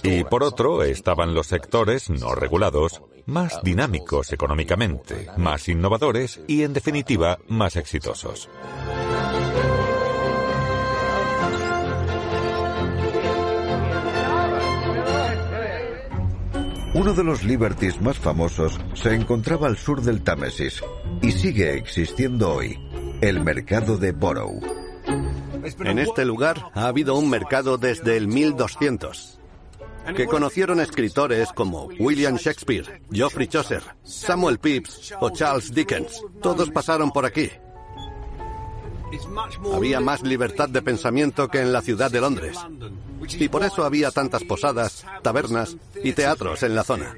[0.02, 6.74] Y por otro, estaban los sectores no regulados, más dinámicos económicamente, más innovadores y, en
[6.74, 8.48] definitiva, más exitosos.
[16.94, 20.80] Uno de los Liberties más famosos se encontraba al sur del Támesis
[21.22, 22.78] y sigue existiendo hoy,
[23.20, 24.62] el mercado de Borough.
[25.80, 29.40] En este lugar ha habido un mercado desde el 1200,
[30.14, 36.22] que conocieron escritores como William Shakespeare, Geoffrey Chaucer, Samuel Pepys o Charles Dickens.
[36.40, 37.50] Todos pasaron por aquí.
[39.74, 42.56] Había más libertad de pensamiento que en la ciudad de Londres.
[43.38, 47.14] Y por eso había tantas posadas, tabernas y teatros en la zona.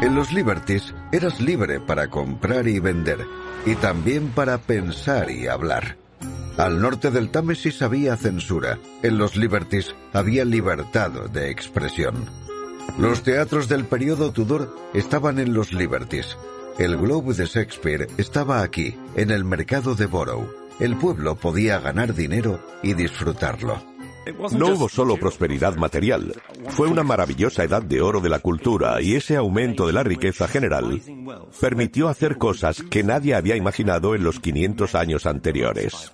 [0.00, 3.26] En los Liberties eras libre para comprar y vender,
[3.64, 5.96] y también para pensar y hablar.
[6.56, 12.26] Al norte del Támesis había censura, en los Liberties había libertad de expresión.
[12.98, 16.36] Los teatros del periodo Tudor estaban en los Liberties.
[16.78, 20.48] El Globe de Shakespeare estaba aquí, en el mercado de Borough.
[20.78, 23.93] El pueblo podía ganar dinero y disfrutarlo.
[24.52, 26.34] No hubo solo prosperidad material,
[26.68, 30.48] fue una maravillosa edad de oro de la cultura y ese aumento de la riqueza
[30.48, 31.00] general
[31.60, 36.10] permitió hacer cosas que nadie había imaginado en los 500 años anteriores.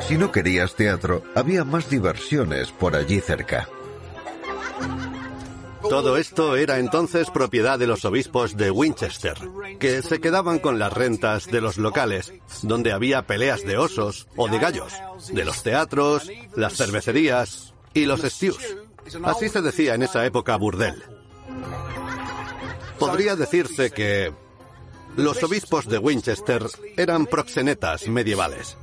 [0.00, 3.68] Si no querías teatro, había más diversiones por allí cerca.
[5.88, 9.36] Todo esto era entonces propiedad de los obispos de Winchester,
[9.78, 12.32] que se quedaban con las rentas de los locales,
[12.62, 14.92] donde había peleas de osos o de gallos,
[15.32, 18.76] de los teatros, las cervecerías y los stews.
[19.24, 21.02] Así se decía en esa época burdel.
[22.98, 24.32] Podría decirse que
[25.16, 26.66] los obispos de Winchester
[26.96, 28.76] eran proxenetas medievales.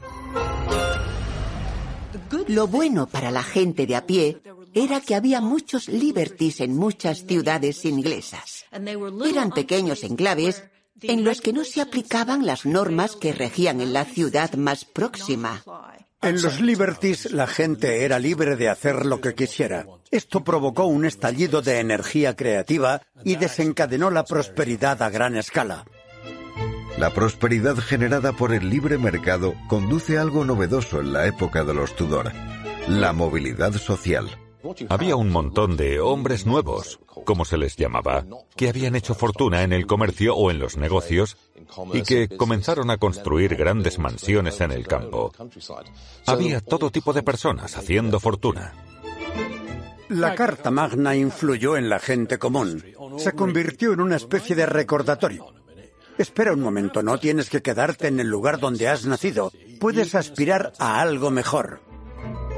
[2.47, 4.41] Lo bueno para la gente de a pie
[4.76, 8.65] era que había muchos liberties en muchas ciudades inglesas.
[8.71, 10.63] Eran pequeños enclaves
[11.01, 15.63] en los que no se aplicaban las normas que regían en la ciudad más próxima.
[16.21, 19.86] En los Liberties la gente era libre de hacer lo que quisiera.
[20.11, 25.86] Esto provocó un estallido de energía creativa y desencadenó la prosperidad a gran escala.
[26.97, 31.73] La prosperidad generada por el libre mercado conduce a algo novedoso en la época de
[31.73, 32.32] los Tudor,
[32.88, 34.44] la movilidad social.
[34.89, 39.74] Había un montón de hombres nuevos, como se les llamaba, que habían hecho fortuna en
[39.74, 41.38] el comercio o en los negocios
[41.93, 45.32] y que comenzaron a construir grandes mansiones en el campo.
[46.26, 48.74] Había todo tipo de personas haciendo fortuna.
[50.09, 52.84] La Carta Magna influyó en la gente común.
[53.18, 55.47] Se convirtió en una especie de recordatorio.
[56.18, 59.51] Espera un momento, no tienes que quedarte en el lugar donde has nacido.
[59.80, 61.82] Puedes aspirar a algo mejor.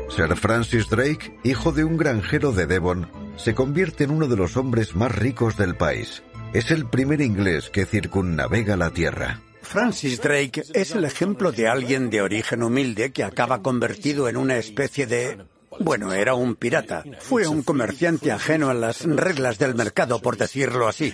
[0.10, 4.58] Sir Francis Drake, hijo de un granjero de Devon, se convierte en uno de los
[4.58, 6.24] hombres más ricos del país.
[6.54, 9.42] Es el primer inglés que circunnavega la Tierra.
[9.62, 14.58] Francis Drake es el ejemplo de alguien de origen humilde que acaba convertido en una
[14.58, 15.46] especie de...
[15.80, 17.04] Bueno, era un pirata.
[17.20, 21.14] Fue un comerciante ajeno a las reglas del mercado, por decirlo así.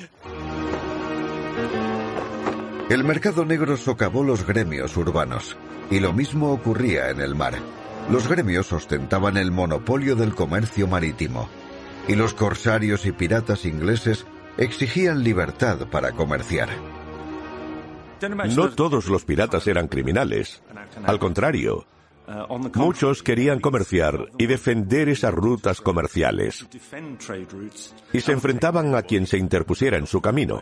[2.89, 5.57] El mercado negro socavó los gremios urbanos,
[5.89, 7.55] y lo mismo ocurría en el mar.
[8.09, 11.49] Los gremios ostentaban el monopolio del comercio marítimo,
[12.07, 14.25] y los corsarios y piratas ingleses
[14.57, 16.69] exigían libertad para comerciar.
[18.55, 20.61] No todos los piratas eran criminales.
[21.05, 21.85] Al contrario,
[22.75, 26.65] muchos querían comerciar y defender esas rutas comerciales.
[28.13, 30.61] Y se enfrentaban a quien se interpusiera en su camino.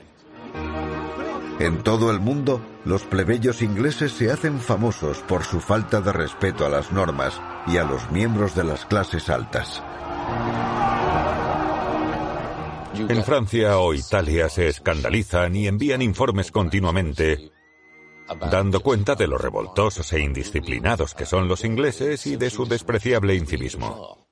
[1.62, 6.66] En todo el mundo, los plebeyos ingleses se hacen famosos por su falta de respeto
[6.66, 9.84] a las normas y a los miembros de las clases altas.
[12.96, 17.52] En Francia o Italia se escandalizan y envían informes continuamente
[18.50, 23.36] dando cuenta de lo revoltosos e indisciplinados que son los ingleses y de su despreciable
[23.36, 24.31] incivismo.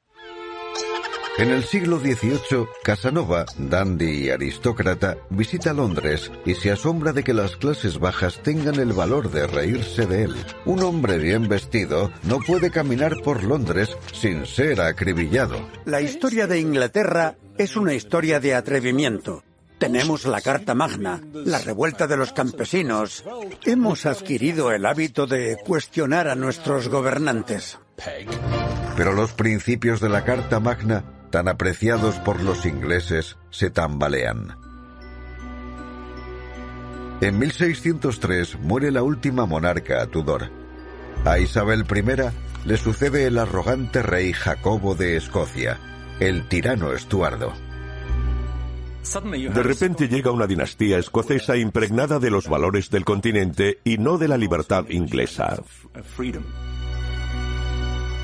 [1.40, 7.34] En el siglo XVIII, Casanova, dandy y aristócrata, visita Londres y se asombra de que
[7.34, 10.36] las clases bajas tengan el valor de reírse de él.
[10.66, 15.66] Un hombre bien vestido no puede caminar por Londres sin ser acribillado.
[15.86, 19.42] La historia de Inglaterra es una historia de atrevimiento.
[19.78, 23.24] Tenemos la Carta Magna, la revuelta de los campesinos.
[23.64, 27.80] Hemos adquirido el hábito de cuestionar a nuestros gobernantes.
[28.98, 34.57] Pero los principios de la Carta Magna tan apreciados por los ingleses, se tambalean.
[37.21, 40.49] En 1603 muere la última monarca Tudor.
[41.25, 45.77] A Isabel I le sucede el arrogante rey Jacobo de Escocia,
[46.19, 47.53] el tirano Estuardo.
[49.13, 54.27] De repente llega una dinastía escocesa impregnada de los valores del continente y no de
[54.27, 55.57] la libertad inglesa.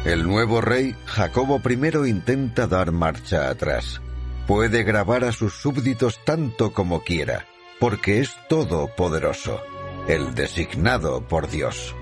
[0.05, 3.99] El nuevo rey, Jacobo I, intenta dar marcha atrás.
[4.45, 7.47] Puede grabar a sus súbditos tanto como quiera,
[7.79, 9.59] porque es todopoderoso,
[10.07, 11.95] el designado por Dios.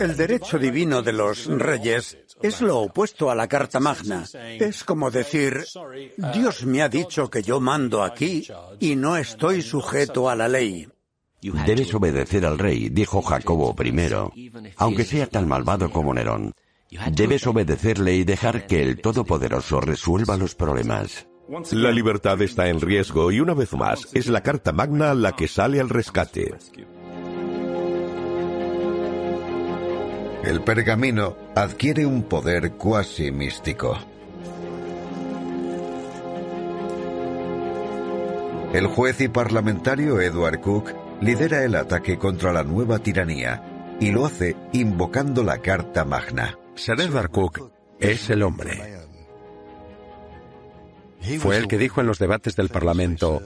[0.00, 4.24] El derecho divino de los reyes es lo opuesto a la Carta Magna.
[4.58, 5.64] Es como decir,
[6.34, 8.48] Dios me ha dicho que yo mando aquí
[8.80, 10.88] y no estoy sujeto a la ley.
[11.40, 16.54] Debes obedecer al rey, dijo Jacobo I, aunque sea tan malvado como Nerón.
[17.12, 21.26] Debes obedecerle y dejar que el Todopoderoso resuelva los problemas.
[21.72, 25.48] La libertad está en riesgo y una vez más es la Carta Magna la que
[25.48, 26.54] sale al rescate.
[30.44, 33.96] el pergamino adquiere un poder cuasi místico.
[38.72, 44.26] El juez y parlamentario Edward Cook lidera el ataque contra la nueva tiranía y lo
[44.26, 46.58] hace invocando la Carta Magna.
[46.74, 49.00] Sir Edward Cook es el hombre.
[51.38, 53.42] Fue el que dijo en los debates del Parlamento,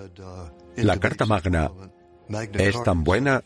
[0.76, 1.70] la Carta Magna
[2.52, 3.42] es tan buena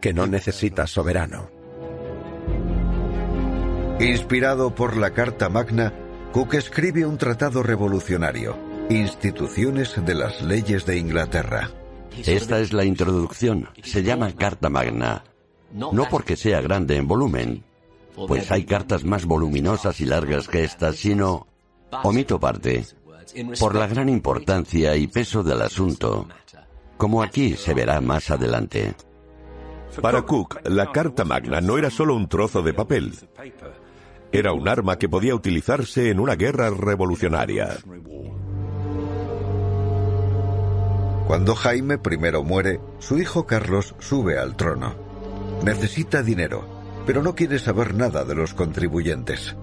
[0.00, 1.50] que no necesita soberano.
[3.98, 5.92] Inspirado por la Carta Magna,
[6.32, 8.56] Cook escribe un tratado revolucionario,
[8.90, 11.70] Instituciones de las Leyes de Inglaterra.
[12.24, 13.68] Esta es la introducción.
[13.82, 15.24] Se llama Carta Magna.
[15.72, 17.64] No porque sea grande en volumen,
[18.14, 21.48] pues hay cartas más voluminosas y largas que esta, sino,
[22.04, 22.84] omito parte,
[23.58, 26.28] por la gran importancia y peso del asunto,
[26.96, 28.94] como aquí se verá más adelante.
[30.00, 33.12] Para Cook, la Carta Magna no era solo un trozo de papel,
[34.30, 37.76] era un arma que podía utilizarse en una guerra revolucionaria.
[41.26, 44.94] Cuando Jaime I muere, su hijo Carlos sube al trono.
[45.64, 46.66] Necesita dinero,
[47.06, 49.56] pero no quiere saber nada de los contribuyentes.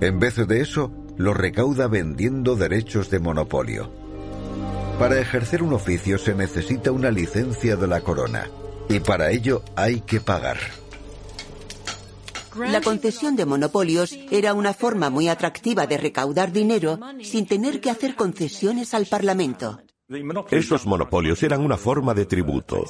[0.00, 3.90] En vez de eso, lo recauda vendiendo derechos de monopolio.
[4.98, 8.48] Para ejercer un oficio se necesita una licencia de la corona,
[8.88, 10.58] y para ello hay que pagar.
[12.56, 17.90] La concesión de monopolios era una forma muy atractiva de recaudar dinero sin tener que
[17.90, 19.80] hacer concesiones al Parlamento.
[20.50, 22.84] Esos monopolios eran una forma de tributo.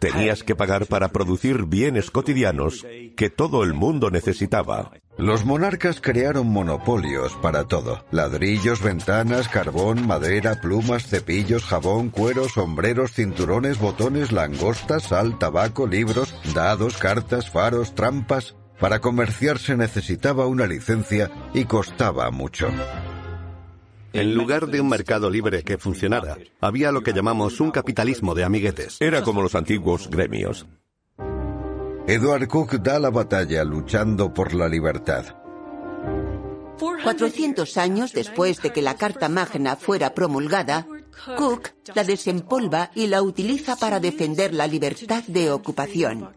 [0.00, 2.84] Tenías que pagar para producir bienes cotidianos
[3.16, 4.90] que todo el mundo necesitaba.
[5.16, 8.04] Los monarcas crearon monopolios para todo.
[8.10, 16.34] Ladrillos, ventanas, carbón, madera, plumas, cepillos, jabón, cuero, sombreros, cinturones, botones, langostas, sal, tabaco, libros,
[16.52, 18.56] dados, cartas, faros, trampas.
[18.80, 22.66] Para comerciar se necesitaba una licencia y costaba mucho.
[24.12, 28.44] En lugar de un mercado libre que funcionara, había lo que llamamos un capitalismo de
[28.44, 28.96] amiguetes.
[29.00, 30.66] Era como los antiguos gremios.
[32.06, 35.36] Edward Cook da la batalla luchando por la libertad.
[37.04, 40.86] 400 años después de que la Carta Magna fuera promulgada,
[41.36, 46.30] Cook la desempolva y la utiliza para defender la libertad de ocupación.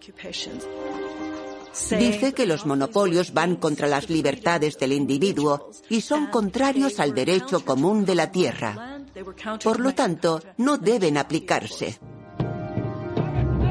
[1.97, 7.65] Dice que los monopolios van contra las libertades del individuo y son contrarios al derecho
[7.65, 8.99] común de la tierra.
[9.63, 11.99] Por lo tanto, no deben aplicarse.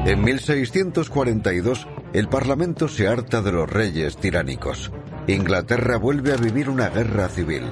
[0.05, 4.91] En 1642, el Parlamento se harta de los reyes tiránicos.
[5.27, 7.63] Inglaterra vuelve a vivir una guerra civil.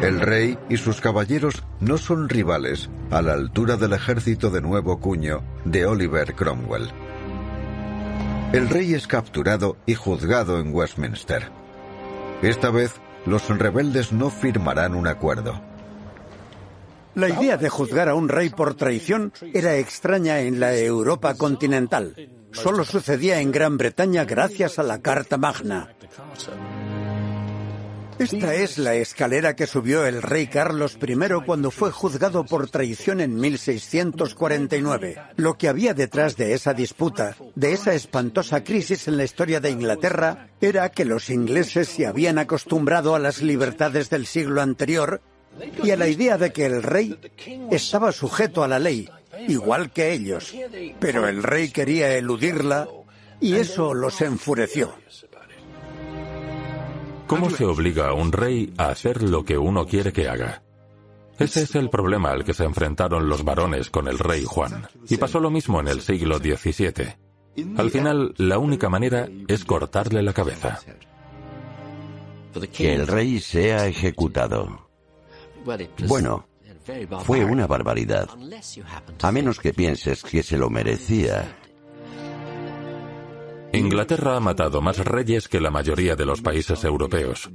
[0.00, 5.00] El rey y sus caballeros no son rivales a la altura del ejército de nuevo
[5.00, 6.90] cuño de Oliver Cromwell.
[8.52, 11.48] El rey es capturado y juzgado en Westminster.
[12.42, 12.92] Esta vez,
[13.24, 15.58] los rebeldes no firmarán un acuerdo.
[17.14, 22.14] La idea de juzgar a un rey por traición era extraña en la Europa continental.
[22.52, 25.94] Solo sucedía en Gran Bretaña gracias a la Carta Magna.
[28.18, 33.20] Esta es la escalera que subió el rey Carlos I cuando fue juzgado por traición
[33.20, 35.16] en 1649.
[35.36, 39.70] Lo que había detrás de esa disputa, de esa espantosa crisis en la historia de
[39.70, 45.20] Inglaterra, era que los ingleses se habían acostumbrado a las libertades del siglo anterior
[45.82, 47.18] y a la idea de que el rey
[47.70, 49.08] estaba sujeto a la ley,
[49.48, 50.54] igual que ellos.
[51.00, 52.88] Pero el rey quería eludirla
[53.40, 54.94] y eso los enfureció.
[57.32, 60.62] ¿Cómo se obliga a un rey a hacer lo que uno quiere que haga?
[61.38, 64.86] Ese es el problema al que se enfrentaron los varones con el rey Juan.
[65.08, 67.16] Y pasó lo mismo en el siglo XVII.
[67.78, 70.78] Al final, la única manera es cortarle la cabeza.
[72.70, 74.88] Que el rey sea ejecutado.
[76.06, 76.46] Bueno,
[77.24, 78.28] fue una barbaridad.
[79.22, 81.56] A menos que pienses que se lo merecía.
[83.72, 87.50] Inglaterra ha matado más reyes que la mayoría de los países europeos.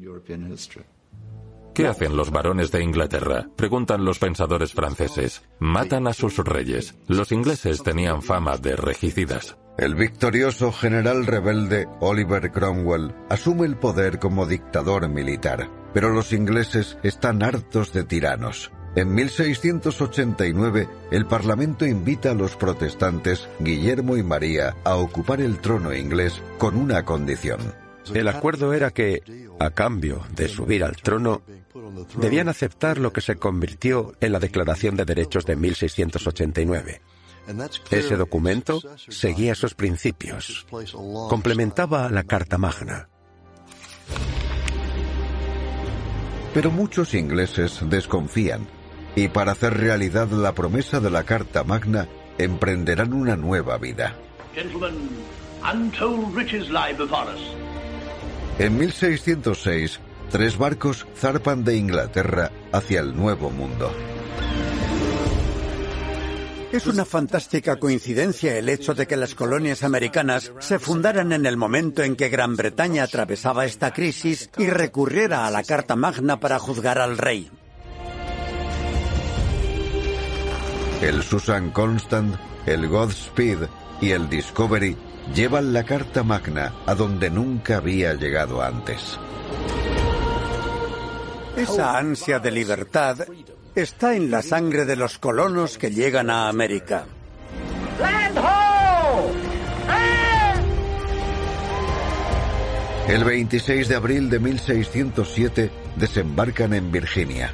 [1.74, 3.50] ¿Qué hacen los varones de Inglaterra?
[3.56, 5.44] Preguntan los pensadores franceses.
[5.60, 6.96] Matan a sus reyes.
[7.08, 9.58] Los ingleses tenían fama de regicidas.
[9.78, 16.98] El victorioso general rebelde Oliver Cromwell asume el poder como dictador militar, pero los ingleses
[17.04, 18.72] están hartos de tiranos.
[18.96, 25.94] En 1689, el Parlamento invita a los protestantes, Guillermo y María, a ocupar el trono
[25.94, 27.60] inglés con una condición.
[28.14, 29.22] El acuerdo era que,
[29.60, 31.42] a cambio de subir al trono,
[32.16, 37.02] debían aceptar lo que se convirtió en la Declaración de Derechos de 1689.
[37.92, 40.66] Ese documento seguía esos principios,
[41.30, 43.08] complementaba la Carta Magna.
[46.54, 48.68] Pero muchos ingleses desconfían
[49.18, 52.08] y para hacer realidad la promesa de la Carta Magna
[52.38, 54.16] emprenderán una nueva vida.
[58.60, 60.00] En 1606,
[60.30, 63.92] tres barcos zarpan de Inglaterra hacia el Nuevo Mundo.
[66.72, 71.58] Es una fantástica coincidencia el hecho de que las colonias americanas se fundaran en el
[71.58, 76.60] momento en que Gran Bretaña atravesaba esta crisis y recurriera a la Carta Magna para
[76.60, 77.50] juzgar al rey.
[81.02, 82.36] El Susan Constant,
[82.66, 83.60] el Godspeed
[84.02, 84.98] y el Discovery
[85.34, 89.20] llevan la Carta Magna a donde nunca había llegado antes.
[91.56, 93.28] Esa ansia de libertad
[93.76, 97.06] está en la sangre de los colonos que llegan a América.
[103.08, 107.54] El 26 de abril de 1607 desembarcan en Virginia.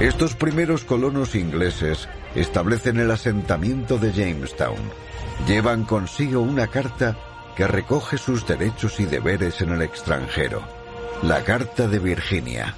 [0.00, 4.78] Estos primeros colonos ingleses establecen el asentamiento de Jamestown.
[5.48, 7.16] Llevan consigo una carta
[7.56, 10.62] que recoge sus derechos y deberes en el extranjero.
[11.22, 12.76] La Carta de Virginia.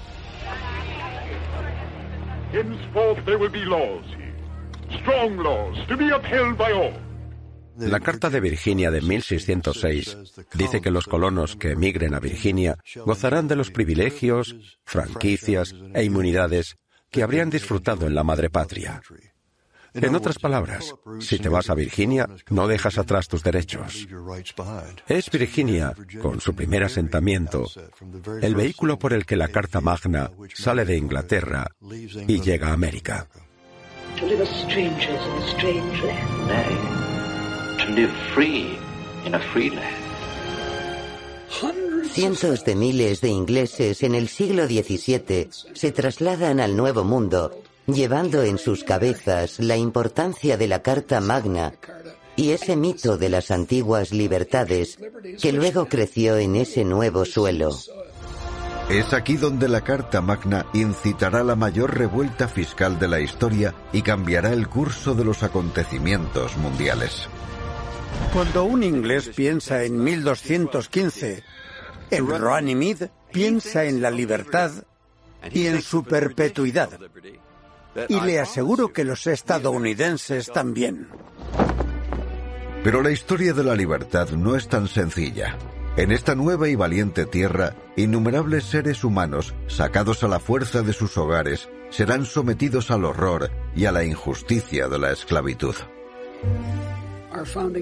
[7.81, 10.16] La Carta de Virginia de 1606
[10.55, 14.55] dice que los colonos que emigren a Virginia gozarán de los privilegios,
[14.85, 16.76] franquicias e inmunidades
[17.11, 19.01] que habrían disfrutado en la madre patria.
[19.95, 24.07] En otras palabras, si te vas a Virginia, no dejas atrás tus derechos.
[25.09, 27.66] Es Virginia, con su primer asentamiento,
[28.41, 31.66] el vehículo por el que la Carta Magna sale de Inglaterra
[32.28, 33.26] y llega a América.
[42.12, 47.53] Cientos de miles de ingleses en el siglo XVII se trasladan al Nuevo Mundo,
[47.86, 51.74] llevando en sus cabezas la importancia de la Carta Magna
[52.36, 54.99] y ese mito de las antiguas libertades
[55.41, 57.70] que luego creció en ese nuevo suelo.
[58.88, 64.03] Es aquí donde la Carta Magna incitará la mayor revuelta fiscal de la historia y
[64.03, 67.28] cambiará el curso de los acontecimientos mundiales.
[68.33, 71.43] Cuando un inglés piensa en 1215,
[72.11, 74.70] en Runnymede piensa en la libertad
[75.51, 76.91] y en su perpetuidad.
[78.09, 81.09] Y le aseguro que los estadounidenses también.
[82.85, 85.57] Pero la historia de la libertad no es tan sencilla.
[85.97, 91.18] En esta nueva y valiente tierra, innumerables seres humanos, sacados a la fuerza de sus
[91.18, 95.74] hogares, serán sometidos al horror y a la injusticia de la esclavitud.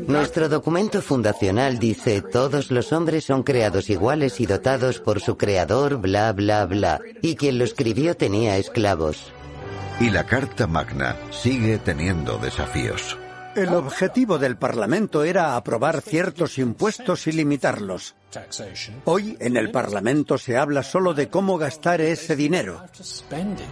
[0.07, 5.96] Nuestro documento fundacional dice todos los hombres son creados iguales y dotados por su creador,
[5.99, 9.32] bla, bla, bla, y quien lo escribió tenía esclavos.
[10.01, 13.16] Y la Carta Magna sigue teniendo desafíos.
[13.59, 18.14] El objetivo del Parlamento era aprobar ciertos impuestos y limitarlos.
[19.04, 22.80] Hoy en el Parlamento se habla solo de cómo gastar ese dinero.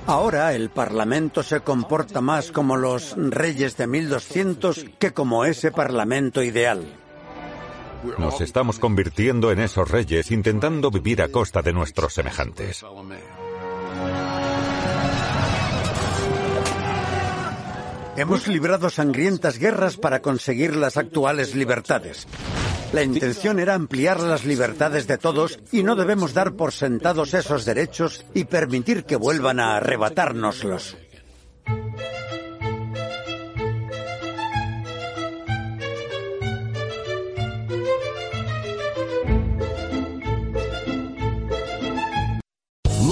[0.08, 6.42] Ahora el Parlamento se comporta más como los reyes de 1200 que como ese Parlamento
[6.42, 6.84] ideal.
[8.18, 12.84] Nos estamos convirtiendo en esos reyes intentando vivir a costa de nuestros semejantes.
[18.16, 22.26] Hemos librado sangrientas guerras para conseguir las actuales libertades.
[22.94, 27.66] La intención era ampliar las libertades de todos y no debemos dar por sentados esos
[27.66, 30.96] derechos y permitir que vuelvan a arrebatárnoslos.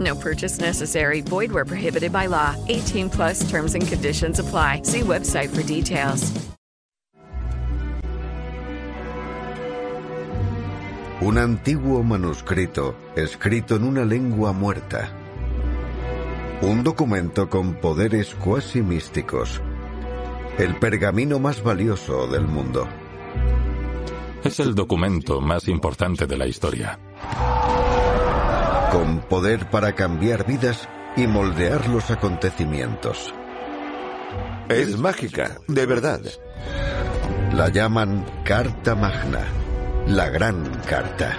[0.00, 1.20] No purchase necessary.
[1.20, 2.56] Void where prohibited by law.
[2.68, 4.82] 18 plus terms and conditions apply.
[4.84, 6.32] See website for details.
[11.20, 15.08] Un antiguo manuscrito escrito en una lengua muerta.
[16.60, 19.62] Un documento con poderes cuasi místicos.
[20.58, 22.86] El pergamino más valioso del mundo.
[24.42, 26.98] Es el documento más importante de la historia.
[28.94, 33.34] Con poder para cambiar vidas y moldear los acontecimientos.
[34.68, 36.20] Es mágica, de verdad.
[37.54, 39.48] La llaman Carta Magna,
[40.06, 41.36] la Gran Carta.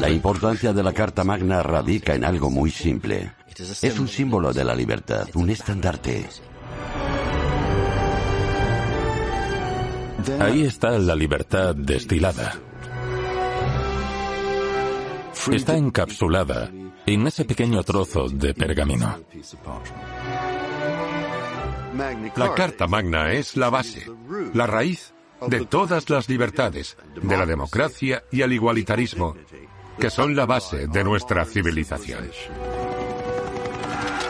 [0.00, 3.34] La importancia de la Carta Magna radica en algo muy simple.
[3.82, 6.26] Es un símbolo de la libertad, un estandarte.
[10.40, 12.54] Ahí está la libertad destilada.
[15.52, 16.70] Está encapsulada
[17.06, 19.18] en ese pequeño trozo de pergamino.
[22.36, 24.06] La Carta Magna es la base,
[24.52, 25.14] la raíz
[25.46, 29.36] de todas las libertades, de la democracia y el igualitarismo,
[29.98, 32.30] que son la base de nuestra civilización.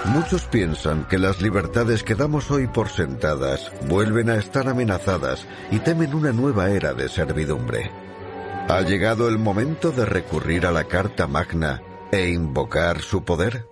[0.06, 5.80] Muchos piensan que las libertades que damos hoy por sentadas vuelven a estar amenazadas y
[5.80, 8.05] temen una nueva era de servidumbre.
[8.68, 13.68] ¿Ha llegado el momento de recurrir a la Carta Magna e invocar su poder?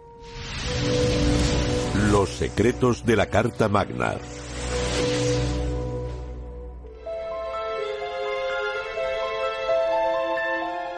[2.13, 4.15] Los secretos de la Carta Magna.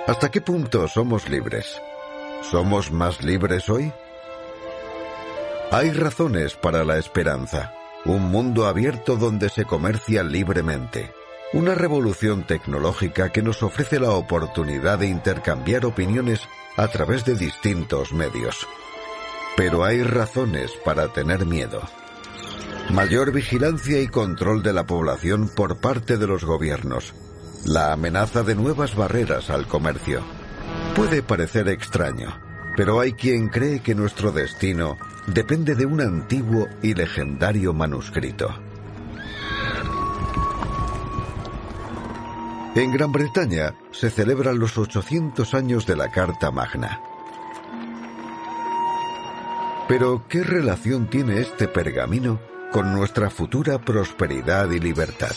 [0.07, 1.81] ¿Hasta qué punto somos libres?
[2.51, 3.91] ¿Somos más libres hoy?
[5.71, 7.73] Hay razones para la esperanza.
[8.05, 11.16] Un mundo abierto donde se comercia libremente.
[11.57, 16.43] Una revolución tecnológica que nos ofrece la oportunidad de intercambiar opiniones
[16.77, 18.69] a través de distintos medios.
[19.57, 21.81] Pero hay razones para tener miedo.
[22.91, 27.15] Mayor vigilancia y control de la población por parte de los gobiernos.
[27.65, 30.21] La amenaza de nuevas barreras al comercio.
[30.95, 32.39] Puede parecer extraño,
[32.77, 38.66] pero hay quien cree que nuestro destino depende de un antiguo y legendario manuscrito.
[42.77, 47.01] En Gran Bretaña se celebran los 800 años de la Carta Magna.
[49.89, 52.39] Pero, ¿qué relación tiene este pergamino
[52.73, 55.35] con nuestra futura prosperidad y libertad?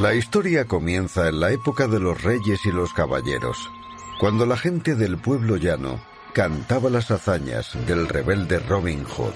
[0.00, 3.70] La historia comienza en la época de los reyes y los caballeros,
[4.18, 6.00] cuando la gente del pueblo llano
[6.32, 9.34] cantaba las hazañas del rebelde Robin Hood.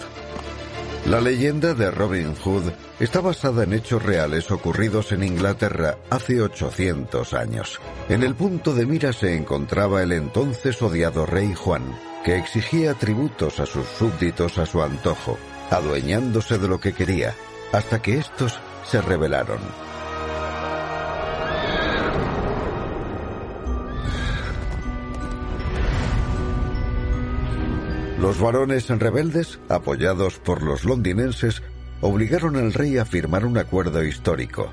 [1.08, 2.64] La leyenda de Robin Hood
[3.00, 7.80] está basada en hechos reales ocurridos en Inglaterra hace 800 años.
[8.10, 13.58] En el punto de mira se encontraba el entonces odiado rey Juan, que exigía tributos
[13.58, 15.38] a sus súbditos a su antojo,
[15.70, 17.34] adueñándose de lo que quería,
[17.72, 19.87] hasta que estos se rebelaron.
[28.20, 31.62] Los varones rebeldes, apoyados por los londinenses,
[32.00, 34.72] obligaron al rey a firmar un acuerdo histórico.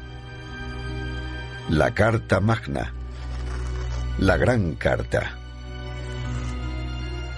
[1.69, 2.91] La Carta Magna.
[4.17, 5.37] La Gran Carta.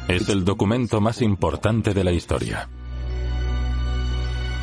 [0.07, 2.69] Es el documento más importante de la historia.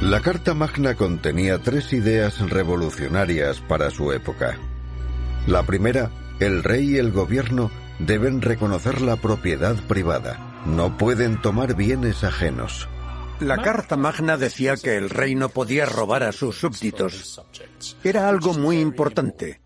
[0.00, 4.56] La Carta Magna contenía tres ideas revolucionarias para su época.
[5.46, 10.53] La primera el rey y el gobierno deben reconocer la propiedad privada.
[10.66, 12.88] No pueden tomar bienes ajenos.
[13.40, 17.42] La Carta Magna decía que el rey no podía robar a sus súbditos.
[18.02, 19.60] Era algo muy importante.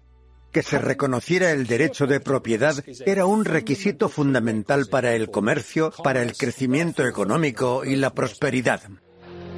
[0.51, 6.23] Que se reconociera el derecho de propiedad era un requisito fundamental para el comercio, para
[6.23, 8.81] el crecimiento económico y la prosperidad.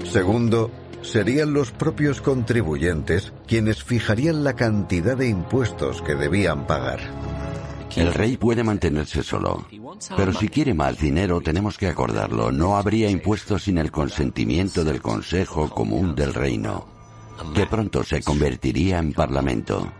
[0.04, 0.70] Segundo,
[1.02, 7.00] serían los propios contribuyentes quienes fijarían la cantidad de impuestos que debían pagar.
[7.96, 9.66] El rey puede mantenerse solo,
[10.16, 12.52] pero si quiere más dinero tenemos que acordarlo.
[12.52, 16.86] No habría impuestos sin el consentimiento del Consejo Común del Reino,
[17.54, 19.92] que pronto se convertiría en Parlamento.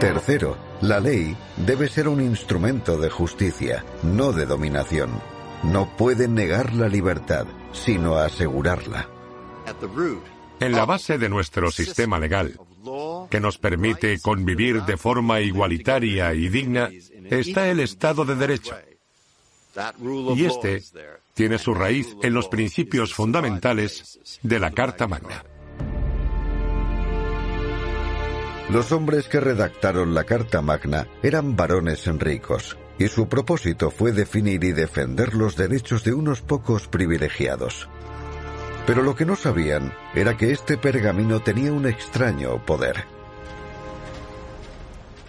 [0.00, 5.10] Tercero, la ley debe ser un instrumento de justicia, no de dominación.
[5.62, 9.08] No puede negar la libertad, sino asegurarla.
[10.60, 12.58] En la base de nuestro sistema legal,
[13.30, 16.90] que nos permite convivir de forma igualitaria y digna,
[17.30, 18.76] está el Estado de Derecho.
[20.36, 20.82] Y este
[21.34, 25.44] tiene su raíz en los principios fundamentales de la Carta Magna.
[28.70, 34.64] Los hombres que redactaron la Carta Magna eran varones ricos, y su propósito fue definir
[34.64, 37.88] y defender los derechos de unos pocos privilegiados.
[38.86, 43.04] Pero lo que no sabían era que este pergamino tenía un extraño poder.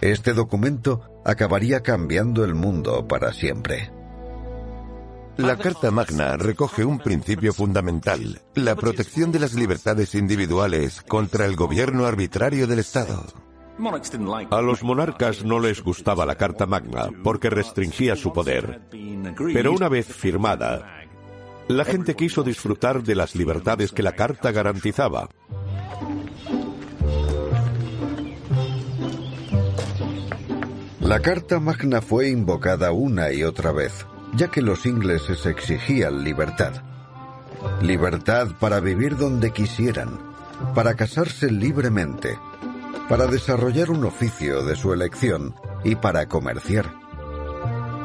[0.00, 3.90] Este documento acabaría cambiando el mundo para siempre.
[5.36, 11.54] La Carta Magna recoge un principio fundamental, la protección de las libertades individuales contra el
[11.54, 13.24] gobierno arbitrario del Estado.
[14.50, 18.82] A los monarcas no les gustaba la Carta Magna porque restringía su poder.
[19.52, 20.97] Pero una vez firmada,
[21.68, 25.28] la gente quiso disfrutar de las libertades que la Carta garantizaba.
[31.00, 36.82] La Carta Magna fue invocada una y otra vez, ya que los ingleses exigían libertad.
[37.82, 40.18] Libertad para vivir donde quisieran,
[40.74, 42.38] para casarse libremente,
[43.08, 45.54] para desarrollar un oficio de su elección
[45.84, 46.92] y para comerciar.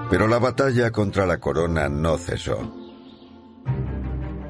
[0.10, 2.83] Pero la batalla contra la corona no cesó.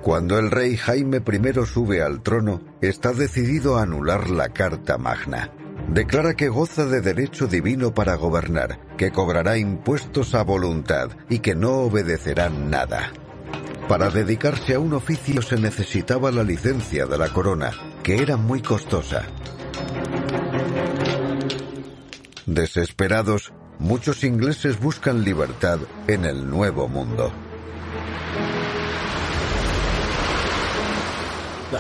[0.04, 5.50] Cuando el rey Jaime I sube al trono, está decidido a anular la Carta Magna.
[5.88, 11.56] Declara que goza de derecho divino para gobernar, que cobrará impuestos a voluntad y que
[11.56, 13.14] no obedecerá nada.
[13.88, 17.72] Para dedicarse a un oficio se necesitaba la licencia de la corona,
[18.04, 19.24] que era muy costosa.
[22.46, 27.32] Desesperados, muchos ingleses buscan libertad en el Nuevo Mundo.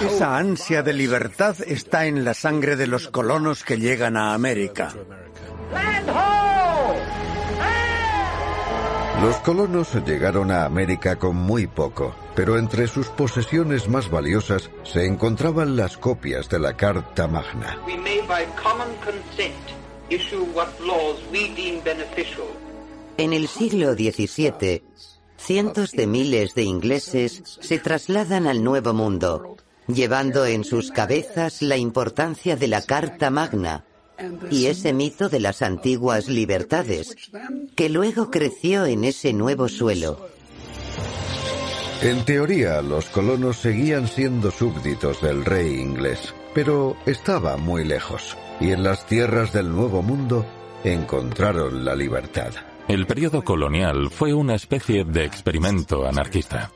[0.02, 4.94] Esa ansia de libertad está en la sangre de los colonos que llegan a América.
[9.22, 15.06] Los colonos llegaron a América con muy poco, pero entre sus posesiones más valiosas se
[15.06, 17.80] encontraban las copias de la Carta Magna.
[23.18, 24.84] En el siglo XVII,
[25.38, 29.58] cientos de miles de ingleses se trasladan al Nuevo Mundo,
[29.88, 33.86] llevando en sus cabezas la importancia de la Carta Magna
[34.52, 37.16] y ese mito de las antiguas libertades,
[37.76, 40.28] que luego creció en ese nuevo suelo.
[42.02, 48.72] En teoría, los colonos seguían siendo súbditos del rey inglés, pero estaba muy lejos, y
[48.72, 50.46] en las tierras del Nuevo Mundo
[50.84, 52.52] encontraron la libertad.
[52.90, 56.72] El periodo colonial fue una especie de experimento anarquista.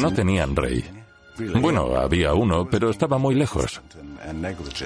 [0.00, 0.84] No tenían rey.
[1.60, 3.80] Bueno, había uno, pero estaba muy lejos.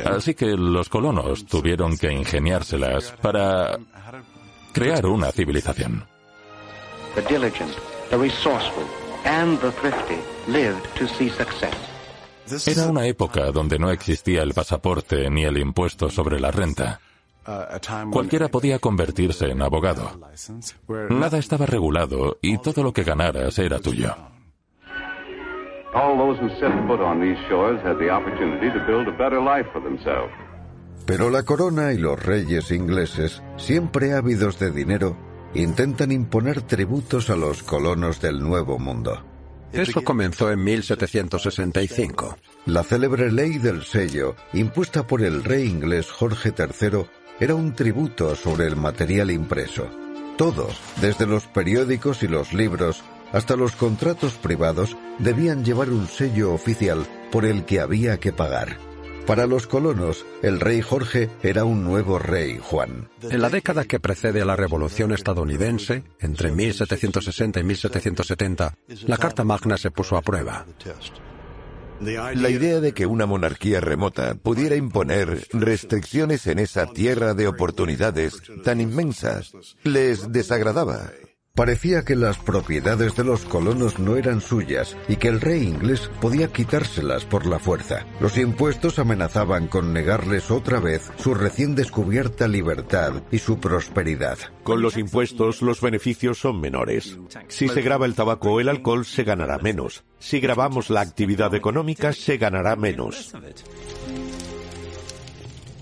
[0.07, 3.79] Así que los colonos tuvieron que ingeniárselas para
[4.73, 6.05] crear una civilización.
[12.67, 17.01] Era una época donde no existía el pasaporte ni el impuesto sobre la renta.
[18.11, 20.21] Cualquiera podía convertirse en abogado.
[21.09, 24.15] Nada estaba regulado y todo lo que ganaras era tuyo.
[31.07, 35.17] Pero la corona y los reyes ingleses, siempre ávidos de dinero,
[35.55, 39.25] intentan imponer tributos a los colonos del Nuevo Mundo.
[39.73, 42.37] Eso comenzó en 1765.
[42.67, 47.07] La célebre ley del sello, impuesta por el rey inglés Jorge III,
[47.41, 49.89] era un tributo sobre el material impreso.
[50.37, 50.69] Todo,
[51.01, 57.07] desde los periódicos y los libros hasta los contratos privados, debían llevar un sello oficial
[57.31, 58.79] por el que había que pagar.
[59.27, 63.11] Para los colonos, el rey Jorge era un nuevo rey Juan.
[63.21, 68.75] En la década que precede a la Revolución estadounidense, entre 1760 y 1770,
[69.07, 70.65] la Carta Magna se puso a prueba.
[72.01, 78.41] La idea de que una monarquía remota pudiera imponer restricciones en esa tierra de oportunidades
[78.65, 79.53] tan inmensas
[79.85, 81.11] les desagradaba.
[81.59, 86.09] Parecía que las propiedades de los colonos no eran suyas y que el rey inglés
[86.21, 88.07] podía quitárselas por la fuerza.
[88.21, 94.39] Los impuestos amenazaban con negarles otra vez su recién descubierta libertad y su prosperidad.
[94.63, 97.19] Con los impuestos los beneficios son menores.
[97.49, 100.05] Si se graba el tabaco o el alcohol se ganará menos.
[100.21, 103.35] Si grabamos la actividad económica se ganará menos.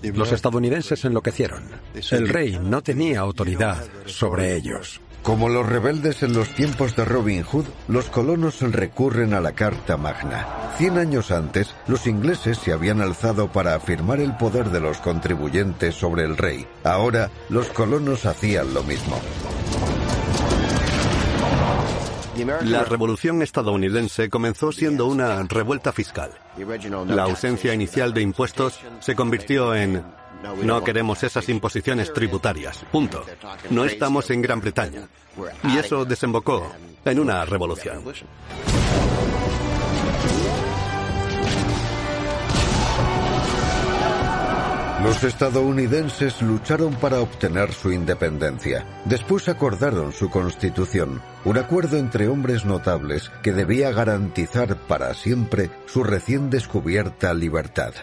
[0.01, 1.63] Los estadounidenses enloquecieron.
[2.11, 5.01] El rey no tenía autoridad sobre ellos.
[5.27, 9.97] Como los rebeldes en los tiempos de Robin Hood, los colonos recurren a la Carta
[9.97, 10.71] Magna.
[10.77, 15.95] Cien años antes, los ingleses se habían alzado para afirmar el poder de los contribuyentes
[15.95, 16.65] sobre el rey.
[16.85, 19.19] Ahora, los colonos hacían lo mismo.
[22.61, 26.31] La revolución estadounidense comenzó siendo una revuelta fiscal.
[27.07, 30.03] La ausencia inicial de impuestos se convirtió en
[30.63, 32.85] no queremos esas imposiciones tributarias.
[32.91, 33.25] Punto.
[33.69, 35.07] No estamos en Gran Bretaña.
[35.63, 36.71] Y eso desembocó
[37.05, 38.03] en una revolución.
[45.03, 48.85] Los estadounidenses lucharon para obtener su independencia.
[49.05, 56.03] Después acordaron su constitución, un acuerdo entre hombres notables que debía garantizar para siempre su
[56.03, 57.93] recién descubierta libertad.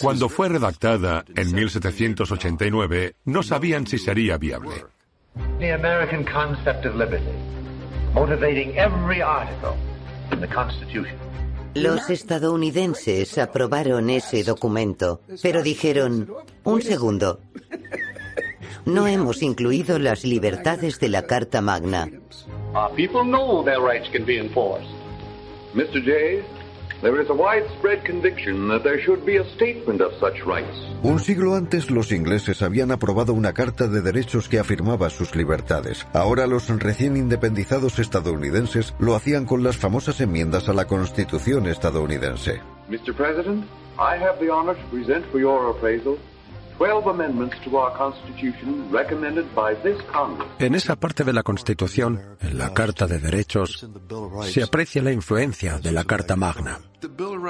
[0.00, 4.84] Cuando fue redactada en 1789, no sabían si sería viable.
[5.58, 7.32] The American concept of liberty,
[8.14, 9.74] motivating every article
[10.32, 11.16] in the Constitution.
[11.74, 17.40] Los estadounidenses aprobaron ese documento, pero dijeron, un segundo,
[18.84, 22.08] no hemos incluido las libertades de la Carta Magna.
[22.74, 24.88] Our people know their rights can be enforced.
[25.74, 26.00] Mr.
[26.04, 26.44] Jay,
[31.02, 36.06] Un siglo antes los ingleses habían aprobado una carta de derechos que afirmaba sus libertades.
[36.14, 42.62] Ahora los recién independizados estadounidenses lo hacían con las famosas enmiendas a la Constitución estadounidense.
[42.88, 43.14] Mr.
[43.14, 43.66] President,
[43.98, 46.16] I have the honor to present for your appraisal
[46.78, 50.48] 12 amendments to our Constitution recommended by this Congress.
[50.58, 53.88] En esa parte de la Constitución, en la Carta de Derechos,
[54.42, 56.80] se aprecia la influencia de la Carta Magna.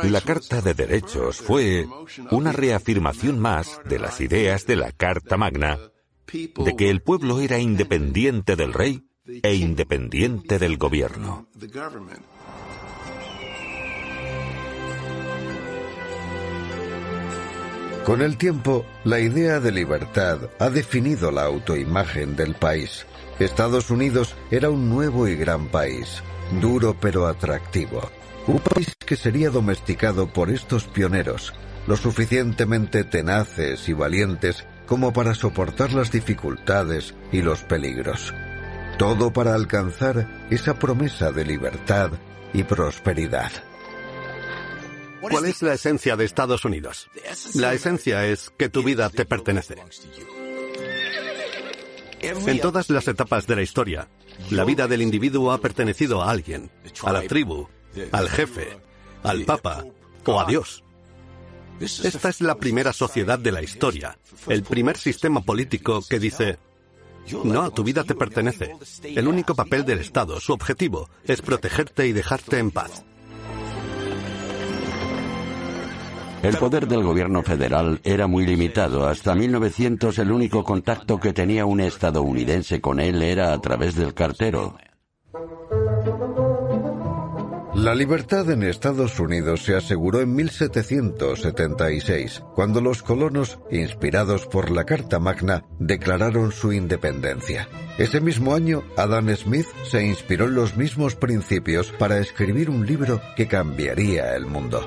[0.05, 1.87] La Carta de Derechos fue
[2.31, 5.79] una reafirmación más de las ideas de la Carta Magna
[6.33, 11.49] de que el pueblo era independiente del rey e independiente del gobierno.
[18.05, 23.07] Con el tiempo, la idea de libertad ha definido la autoimagen del país.
[23.39, 26.23] Estados Unidos era un nuevo y gran país,
[26.61, 28.11] duro pero atractivo.
[28.47, 31.55] Un país que sería domesticado por estos pioneros,
[31.87, 38.35] lo suficientemente tenaces y valientes como para soportar las dificultades y los peligros.
[38.99, 42.11] Todo para alcanzar esa promesa de libertad
[42.53, 43.51] y prosperidad.
[45.31, 47.09] ¿Cuál es la esencia de Estados Unidos?
[47.55, 49.77] La esencia es que tu vida te pertenece.
[52.21, 54.09] En todas las etapas de la historia,
[54.51, 56.71] la vida del individuo ha pertenecido a alguien,
[57.03, 57.69] a la tribu,
[58.13, 58.77] al jefe,
[59.23, 59.85] al papa
[60.25, 60.83] o a Dios.
[61.81, 64.19] Esta es la primera sociedad de la historia,
[64.49, 66.59] el primer sistema político que dice,
[67.45, 68.77] no, tu vida te pertenece.
[69.03, 73.05] El único papel del Estado, su objetivo, es protegerte y dejarte en paz.
[76.45, 79.07] El poder del gobierno federal era muy limitado.
[79.07, 84.13] Hasta 1900 el único contacto que tenía un estadounidense con él era a través del
[84.13, 84.77] cartero.
[87.75, 94.85] La libertad en Estados Unidos se aseguró en 1776, cuando los colonos, inspirados por la
[94.85, 97.71] Carta Magna, declararon su independencia.
[97.97, 103.23] Ese mismo año, Adam Smith se inspiró en los mismos principios para escribir un libro
[103.35, 104.87] que cambiaría el mundo.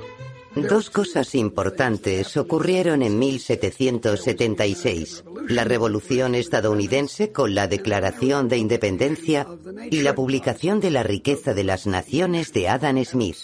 [0.64, 5.24] Dos cosas importantes ocurrieron en 1776.
[5.50, 9.46] La Revolución estadounidense con la Declaración de Independencia
[9.92, 13.38] y la publicación de La riqueza de las naciones de Adam Smith.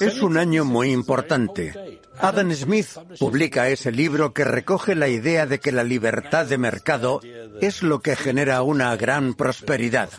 [0.00, 2.00] Es un año muy importante.
[2.18, 2.88] Adam Smith
[3.18, 7.20] publica ese libro que recoge la idea de que la libertad de mercado
[7.60, 10.10] es lo que genera una gran prosperidad.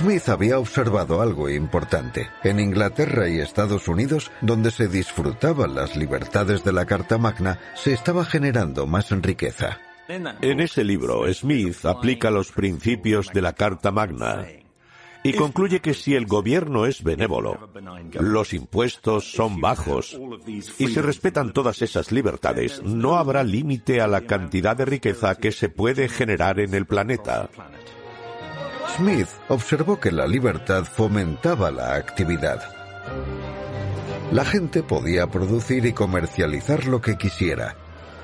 [0.00, 2.30] Smith había observado algo importante.
[2.42, 7.92] En Inglaterra y Estados Unidos, donde se disfrutaban las libertades de la Carta Magna, se
[7.92, 9.78] estaba generando más riqueza.
[10.08, 14.46] En ese libro, Smith aplica los principios de la Carta Magna
[15.22, 17.68] y concluye que si el gobierno es benévolo,
[18.12, 20.18] los impuestos son bajos
[20.78, 25.52] y se respetan todas esas libertades, no habrá límite a la cantidad de riqueza que
[25.52, 27.50] se puede generar en el planeta.
[28.96, 32.62] Smith observó que la libertad fomentaba la actividad.
[34.32, 37.76] La gente podía producir y comercializar lo que quisiera,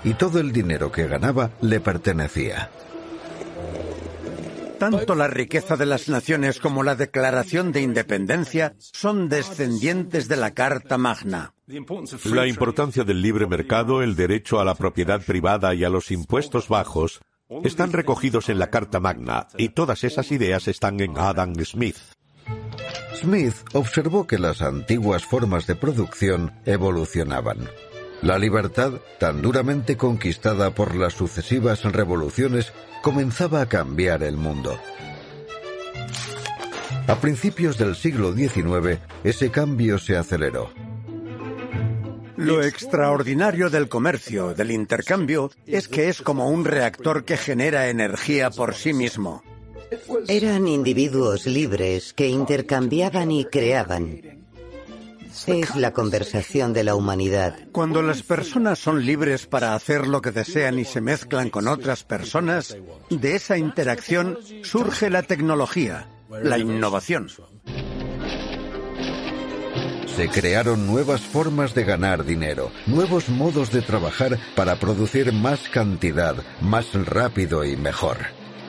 [0.04, 2.70] y todo el dinero que ganaba le pertenecía.
[4.78, 10.52] Tanto la riqueza de las naciones como la Declaración de Independencia son descendientes de la
[10.52, 11.54] Carta Magna.
[12.24, 16.68] La importancia del libre mercado, el derecho a la propiedad privada y a los impuestos
[16.68, 17.20] bajos
[17.64, 21.96] están recogidos en la Carta Magna y todas esas ideas están en Adam Smith.
[23.14, 27.68] Smith observó que las antiguas formas de producción evolucionaban.
[28.22, 32.72] La libertad, tan duramente conquistada por las sucesivas revoluciones,
[33.02, 34.78] comenzaba a cambiar el mundo.
[37.06, 40.70] A principios del siglo XIX, ese cambio se aceleró.
[42.36, 48.50] Lo extraordinario del comercio, del intercambio, es que es como un reactor que genera energía
[48.50, 49.42] por sí mismo.
[50.28, 54.20] Eran individuos libres que intercambiaban y creaban.
[55.46, 57.56] Es la conversación de la humanidad.
[57.70, 62.04] Cuando las personas son libres para hacer lo que desean y se mezclan con otras
[62.04, 62.76] personas,
[63.10, 67.28] de esa interacción surge la tecnología, la innovación.
[70.16, 76.36] Se crearon nuevas formas de ganar dinero, nuevos modos de trabajar para producir más cantidad,
[76.62, 78.16] más rápido y mejor.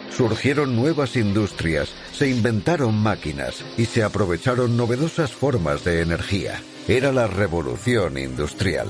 [0.10, 6.62] Surgieron nuevas industrias, se inventaron máquinas y se aprovecharon novedosas formas de energía.
[6.86, 8.89] Era la revolución industrial.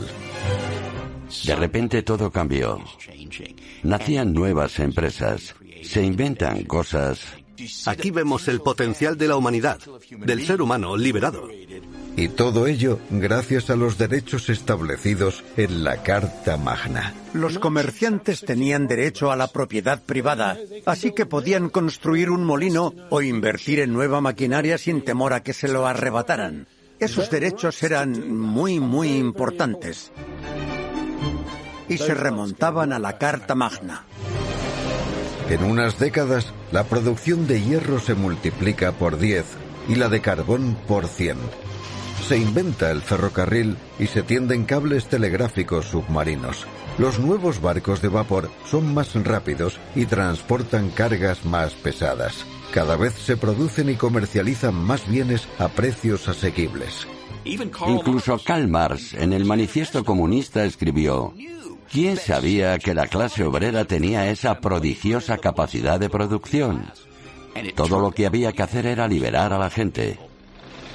[1.46, 2.80] De repente todo cambió.
[3.84, 5.54] Nacían nuevas empresas,
[5.84, 7.20] se inventan cosas.
[7.86, 9.80] Aquí vemos el potencial de la humanidad,
[10.10, 11.48] del ser humano liberado.
[12.18, 17.14] Y todo ello gracias a los derechos establecidos en la Carta Magna.
[17.34, 20.58] Los comerciantes tenían derecho a la propiedad privada,
[20.88, 25.54] así que podían construir un molino o invertir en nueva maquinaria sin temor a que
[25.54, 26.66] se lo arrebataran.
[27.00, 30.12] Esos derechos eran muy, muy importantes.
[31.88, 34.06] Y se remontaban a la Carta Magna.
[35.52, 39.46] En unas décadas, la producción de hierro se multiplica por 10
[39.88, 41.38] y la de carbón por 100
[42.28, 46.68] se inventa el ferrocarril y se tienden cables telegráficos submarinos.
[46.98, 52.46] Los nuevos barcos de vapor son más rápidos y transportan cargas más pesadas.
[52.74, 57.08] Cada vez se producen y comercializan más bienes a precios asequibles.
[57.46, 61.34] Incluso Karl Marx en el Manifiesto Comunista escribió,
[61.90, 66.92] ¿quién sabía que la clase obrera tenía esa prodigiosa capacidad de producción?
[67.74, 70.20] Todo lo que había que hacer era liberar a la gente.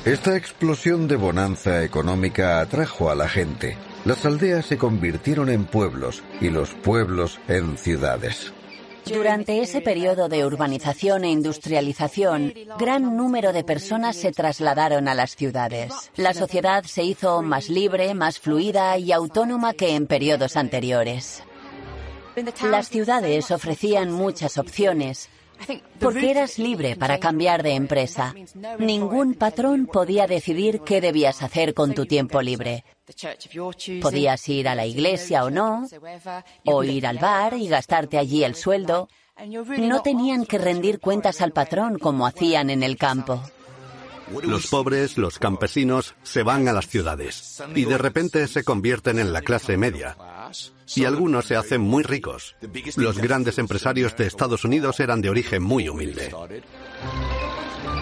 [0.05, 3.77] Esta explosión de bonanza económica atrajo a la gente.
[4.05, 8.53] Las aldeas se convirtieron en pueblos y los pueblos en ciudades.
[9.07, 15.37] Durante ese periodo de urbanización e industrialización, gran número de personas se trasladaron a las
[15.37, 15.93] ciudades.
[16.17, 21.45] La sociedad se hizo más libre, más fluida y autónoma que en periodos anteriores.
[22.69, 25.29] Las ciudades ofrecían muchas opciones,
[25.99, 28.35] porque eras libre para cambiar de empresa.
[28.79, 32.85] Ningún patrón podía decidir qué debías hacer con tu tiempo libre.
[34.01, 35.87] Podías ir a la iglesia o no,
[36.65, 39.09] o ir al bar y gastarte allí el sueldo.
[39.79, 43.43] No tenían que rendir cuentas al patrón como hacían en el campo.
[44.43, 49.33] Los pobres, los campesinos, se van a las ciudades y de repente se convierten en
[49.33, 50.17] la clase media.
[50.95, 52.57] Y algunos se hacen muy ricos.
[52.97, 56.31] Los grandes empresarios de Estados Unidos eran de origen muy humilde.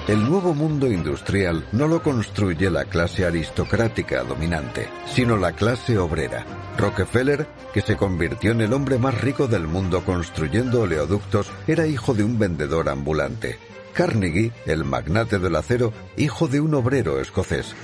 [0.08, 6.44] El nuevo mundo industrial no lo construye la clase aristocrática dominante, sino la clase obrera.
[6.76, 12.14] Rockefeller, que se convirtió en el hombre más rico del mundo construyendo oleoductos, era hijo
[12.14, 13.58] de un vendedor ambulante.
[13.92, 17.74] Carnegie, el magnate del acero, hijo de un obrero escocés.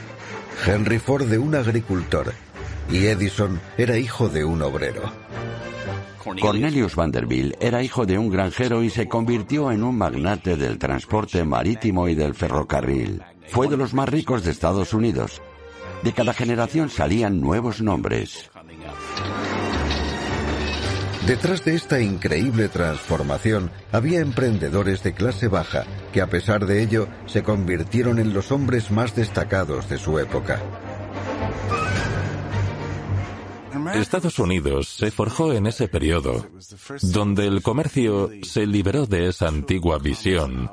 [0.66, 2.32] Henry Ford de un agricultor.
[2.90, 5.02] Y Edison era hijo de un obrero.
[6.40, 11.44] Cornelius Vanderbilt era hijo de un granjero y se convirtió en un magnate del transporte
[11.44, 13.22] marítimo y del ferrocarril.
[13.48, 15.40] Fue de los más ricos de Estados Unidos.
[16.02, 18.50] De cada generación salían nuevos nombres.
[21.26, 27.08] Detrás de esta increíble transformación había emprendedores de clase baja que a pesar de ello
[27.26, 30.62] se convirtieron en los hombres más destacados de su época.
[33.94, 36.46] Estados Unidos se forjó en ese periodo,
[37.02, 40.70] donde el comercio se liberó de esa antigua visión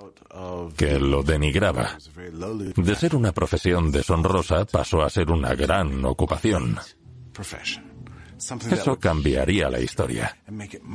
[0.78, 1.98] que lo denigraba.
[2.76, 6.78] De ser una profesión deshonrosa pasó a ser una gran ocupación.
[8.72, 10.38] Eso cambiaría la historia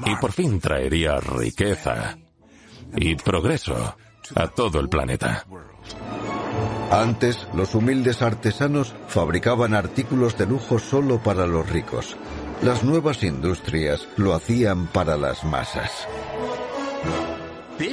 [0.06, 2.18] y por fin traería riqueza
[2.96, 3.96] y progreso
[4.34, 5.46] a todo el planeta.
[6.90, 12.16] Antes, los humildes artesanos fabricaban artículos de lujo solo para los ricos.
[12.62, 16.08] Las nuevas industrias lo hacían para las masas.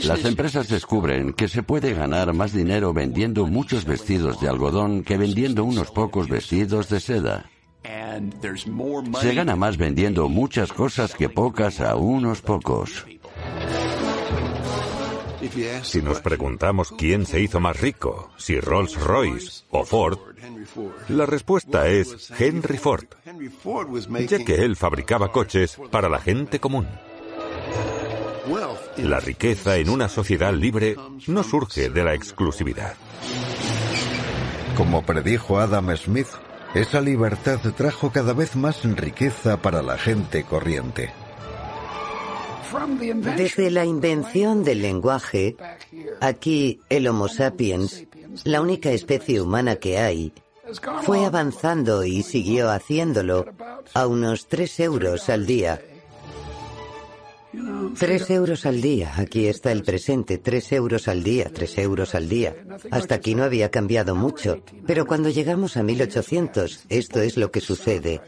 [0.04, 5.18] Las empresas descubren que se puede ganar más dinero vendiendo muchos vestidos de algodón que
[5.18, 7.50] vendiendo unos pocos vestidos de seda.
[9.22, 13.06] Se gana más vendiendo muchas cosas que pocas a unos pocos.
[15.84, 20.18] Si nos preguntamos quién se hizo más rico, si Rolls Royce o Ford,
[21.10, 23.06] la respuesta es Henry Ford,
[24.28, 26.88] ya que él fabricaba coches para la gente común.
[28.98, 30.96] La riqueza en una sociedad libre
[31.28, 32.96] no surge de la exclusividad.
[34.76, 36.28] Como predijo Adam Smith,
[36.76, 41.12] esa libertad trajo cada vez más riqueza para la gente corriente.
[43.38, 45.56] Desde la invención del lenguaje,
[46.20, 48.06] aquí el Homo sapiens,
[48.44, 50.34] la única especie humana que hay,
[51.04, 53.46] fue avanzando y siguió haciéndolo
[53.94, 55.82] a unos 3 euros al día.
[57.98, 62.28] 3 euros al día, aquí está el presente, 3 euros al día, 3 euros al
[62.28, 62.56] día.
[62.92, 67.62] Hasta aquí no había cambiado mucho, pero cuando llegamos a 1800, esto es lo que
[67.62, 68.22] sucede.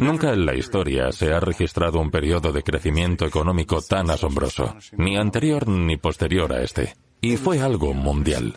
[0.00, 5.16] Nunca en la historia se ha registrado un periodo de crecimiento económico tan asombroso, ni
[5.16, 6.94] anterior ni posterior a este.
[7.20, 8.56] Y fue algo mundial.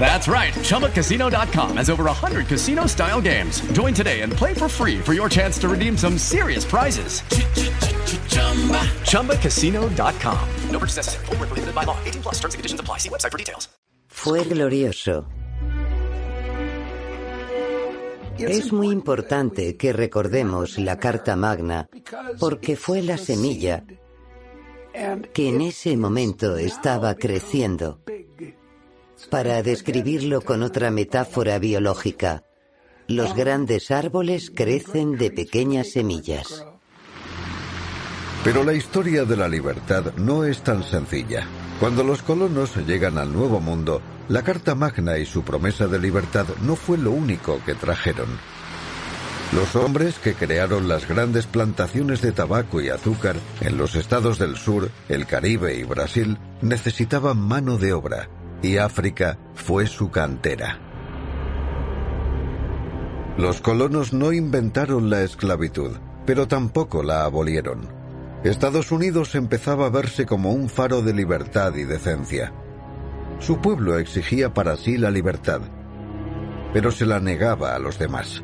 [0.00, 0.54] That's right.
[0.54, 3.60] ChumbaCasino.com has over 100 casino style games.
[3.72, 7.20] Join today and play for free for your chance to redeem some serious prizes.
[9.04, 10.48] ChumbaCasino.com.
[10.70, 11.26] No purchase necessary.
[11.26, 11.98] Full prohibited by law.
[12.04, 12.98] 18 plus terms and conditions apply.
[12.98, 13.68] See website for details.
[14.08, 15.26] Fue glorioso.
[18.38, 21.88] Es muy importante que recordemos la Carta Magna
[22.38, 23.84] porque fue la semilla
[25.32, 28.00] que en ese momento estaba creciendo.
[29.28, 32.44] Para describirlo con otra metáfora biológica,
[33.06, 36.64] los grandes árboles crecen de pequeñas semillas.
[38.42, 41.46] Pero la historia de la libertad no es tan sencilla.
[41.78, 46.46] Cuando los colonos llegan al Nuevo Mundo, la Carta Magna y su promesa de libertad
[46.62, 48.28] no fue lo único que trajeron.
[49.52, 54.56] Los hombres que crearon las grandes plantaciones de tabaco y azúcar en los estados del
[54.56, 58.28] sur, el Caribe y Brasil necesitaban mano de obra,
[58.62, 60.78] y África fue su cantera.
[63.36, 65.92] Los colonos no inventaron la esclavitud,
[66.26, 67.88] pero tampoco la abolieron.
[68.44, 72.52] Estados Unidos empezaba a verse como un faro de libertad y decencia.
[73.38, 75.62] Su pueblo exigía para sí la libertad,
[76.72, 78.42] pero se la negaba a los demás.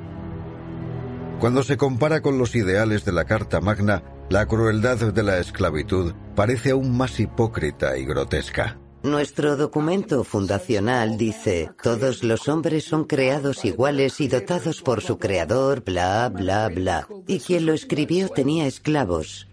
[1.41, 6.15] Cuando se compara con los ideales de la Carta Magna, la crueldad de la esclavitud
[6.35, 8.79] parece aún más hipócrita y grotesca.
[9.07, 15.85] Nuestro documento fundacional dice, todos los hombres son creados iguales y dotados por su creador,
[15.85, 17.07] bla, bla, bla.
[17.29, 19.47] Y quien lo escribió tenía esclavos.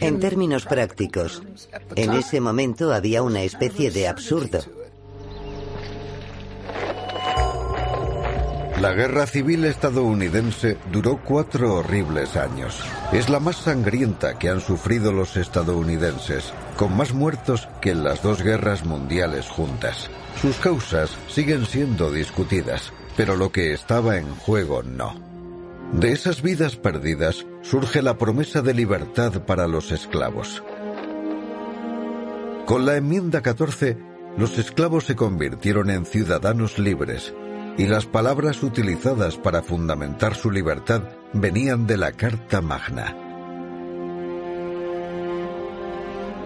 [0.00, 1.42] En términos prácticos,
[1.96, 4.60] en ese momento había una especie de absurdo.
[8.80, 12.80] La guerra civil estadounidense duró cuatro horribles años.
[13.12, 18.22] Es la más sangrienta que han sufrido los estadounidenses, con más muertos que en las
[18.22, 20.08] dos guerras mundiales juntas.
[20.40, 25.12] Sus causas siguen siendo discutidas, pero lo que estaba en juego no.
[25.92, 30.62] De esas vidas perdidas surge la promesa de libertad para los esclavos.
[32.64, 33.98] Con la enmienda 14,
[34.36, 37.34] los esclavos se convirtieron en ciudadanos libres
[37.78, 41.02] y las palabras utilizadas para fundamentar su libertad
[41.32, 43.16] venían de la Carta Magna.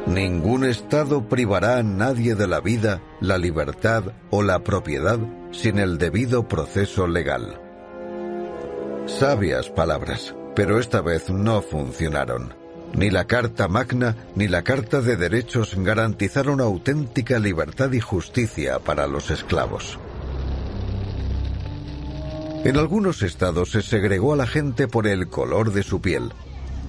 [0.06, 5.18] Ningún Estado privará a nadie de la vida, la libertad o la propiedad
[5.52, 7.58] sin el debido proceso legal.
[9.06, 12.54] Sabias palabras, pero esta vez no funcionaron.
[12.94, 19.06] Ni la Carta Magna ni la Carta de Derechos garantizaron auténtica libertad y justicia para
[19.06, 19.98] los esclavos.
[22.64, 26.32] En algunos estados se segregó a la gente por el color de su piel.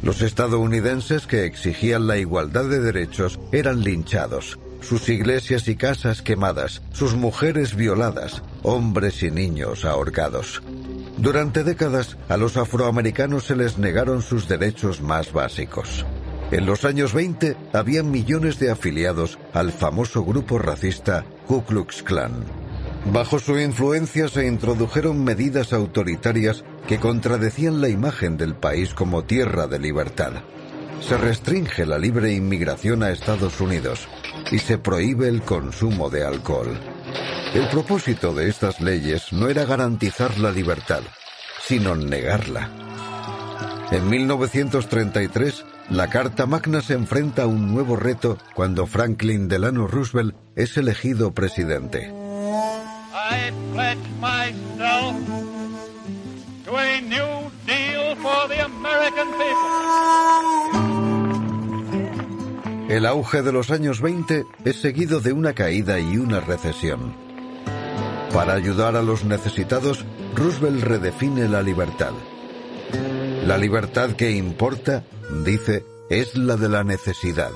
[0.03, 6.83] Los estadounidenses que exigían la igualdad de derechos eran linchados, sus iglesias y casas quemadas,
[6.91, 10.61] sus mujeres violadas, hombres y niños ahorcados.
[11.17, 16.05] Durante décadas a los afroamericanos se les negaron sus derechos más básicos.
[16.51, 22.62] En los años 20 había millones de afiliados al famoso grupo racista Ku Klux Klan.
[23.05, 29.67] Bajo su influencia se introdujeron medidas autoritarias que contradecían la imagen del país como tierra
[29.67, 30.31] de libertad.
[31.01, 34.07] Se restringe la libre inmigración a Estados Unidos
[34.51, 36.79] y se prohíbe el consumo de alcohol.
[37.53, 41.01] El propósito de estas leyes no era garantizar la libertad,
[41.61, 42.69] sino negarla.
[43.91, 50.35] En 1933, la Carta Magna se enfrenta a un nuevo reto cuando Franklin Delano Roosevelt
[50.55, 52.22] es elegido presidente.
[62.89, 67.15] El auge de los años 20 es seguido de una caída y una recesión.
[68.31, 70.05] Para ayudar a los necesitados,
[70.35, 72.13] Roosevelt redefine la libertad.
[73.45, 75.03] La libertad que importa,
[75.43, 77.51] dice, es la de la necesidad.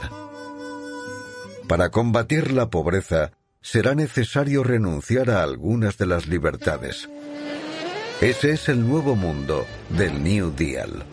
[1.67, 3.31] Para combatir la pobreza,
[3.69, 7.09] será necesario renunciar a algunas de las libertades.
[8.21, 11.03] Ese es el nuevo mundo del New Deal.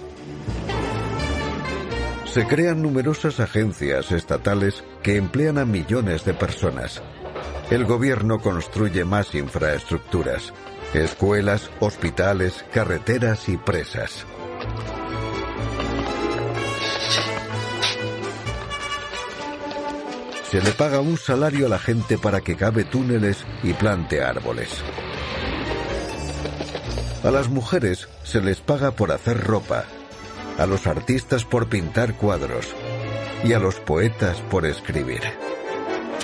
[2.26, 7.02] Se crean numerosas agencias estatales que emplean a millones de personas.
[7.72, 10.52] El gobierno construye más infraestructuras,
[10.92, 14.24] escuelas, hospitales, carreteras y presas.
[20.54, 24.68] Se le paga un salario a la gente para que cabe túneles y plante árboles.
[27.24, 29.84] A las mujeres se les paga por hacer ropa,
[30.56, 32.68] a los artistas por pintar cuadros
[33.42, 35.22] y a los poetas por escribir.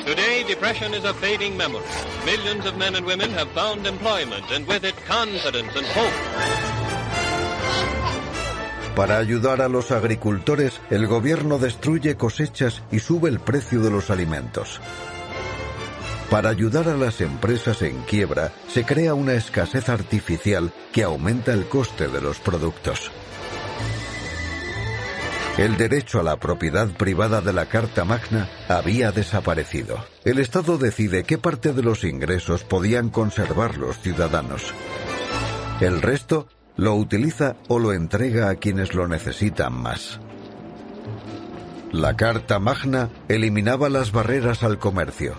[0.06, 1.82] Today, depression is a fading memory.
[2.24, 6.69] Millions of men and women have found employment and with it confidence and hope.
[8.96, 14.10] Para ayudar a los agricultores, el gobierno destruye cosechas y sube el precio de los
[14.10, 14.80] alimentos.
[16.28, 21.66] Para ayudar a las empresas en quiebra, se crea una escasez artificial que aumenta el
[21.66, 23.10] coste de los productos.
[25.58, 29.98] El derecho a la propiedad privada de la Carta Magna había desaparecido.
[30.24, 34.72] El Estado decide qué parte de los ingresos podían conservar los ciudadanos.
[35.80, 36.46] El resto
[36.76, 40.20] lo utiliza o lo entrega a quienes lo necesitan más.
[41.92, 45.34] La Carta Magna eliminaba las barreras al comercio.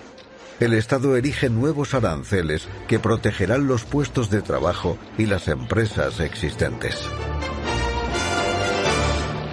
[0.60, 7.08] El Estado erige nuevos aranceles que protegerán los puestos de trabajo y las empresas existentes.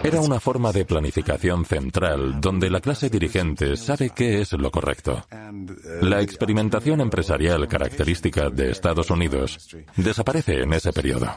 [0.02, 5.24] Era una forma de planificación central donde la clase dirigente sabe qué es lo correcto.
[6.02, 11.36] La experimentación empresarial característica de Estados Unidos desaparece en ese periodo.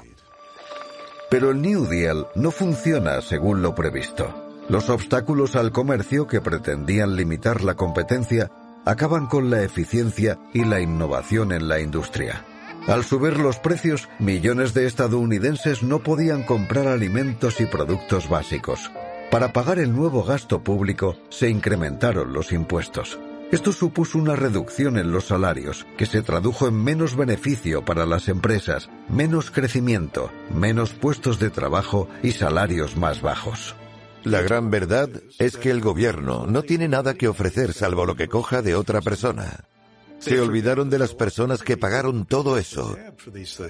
[1.32, 4.36] Pero el New Deal no funciona según lo previsto.
[4.68, 8.52] Los obstáculos al comercio que pretendían limitar la competencia
[8.84, 12.46] acaban con la eficiencia y la innovación en la industria.
[12.86, 18.92] Al subir los precios, millones de estadounidenses no podían comprar alimentos y productos básicos.
[19.32, 23.18] Para pagar el nuevo gasto público, se incrementaron los impuestos.
[23.52, 28.30] Esto supuso una reducción en los salarios, que se tradujo en menos beneficio para las
[28.30, 33.76] empresas, menos crecimiento, menos puestos de trabajo y salarios más bajos.
[34.24, 38.30] La gran verdad es que el gobierno no tiene nada que ofrecer salvo lo que
[38.30, 39.66] coja de otra persona.
[40.20, 42.96] Se olvidaron de las personas que pagaron todo eso,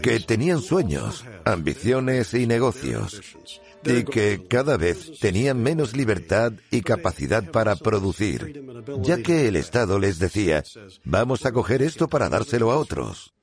[0.04, 3.20] que tenían sueños, ambiciones y negocios
[3.84, 8.64] y que cada vez tenían menos libertad y capacidad para producir,
[9.02, 10.64] ya que el Estado les decía,
[11.04, 13.34] vamos a coger esto para dárselo a otros.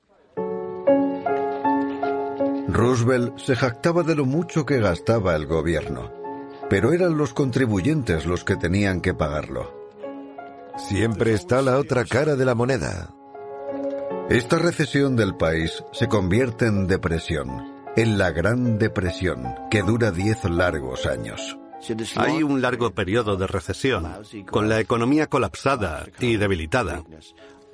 [2.67, 6.13] Roosevelt se jactaba de lo mucho que gastaba el gobierno,
[6.69, 9.89] pero eran los contribuyentes los que tenían que pagarlo.
[10.77, 13.13] Siempre está la otra cara de la moneda.
[14.29, 20.45] Esta recesión del país se convierte en depresión, en la Gran Depresión, que dura diez
[20.45, 21.57] largos años.
[22.15, 24.07] Hay un largo periodo de recesión,
[24.49, 27.03] con la economía colapsada y debilitada,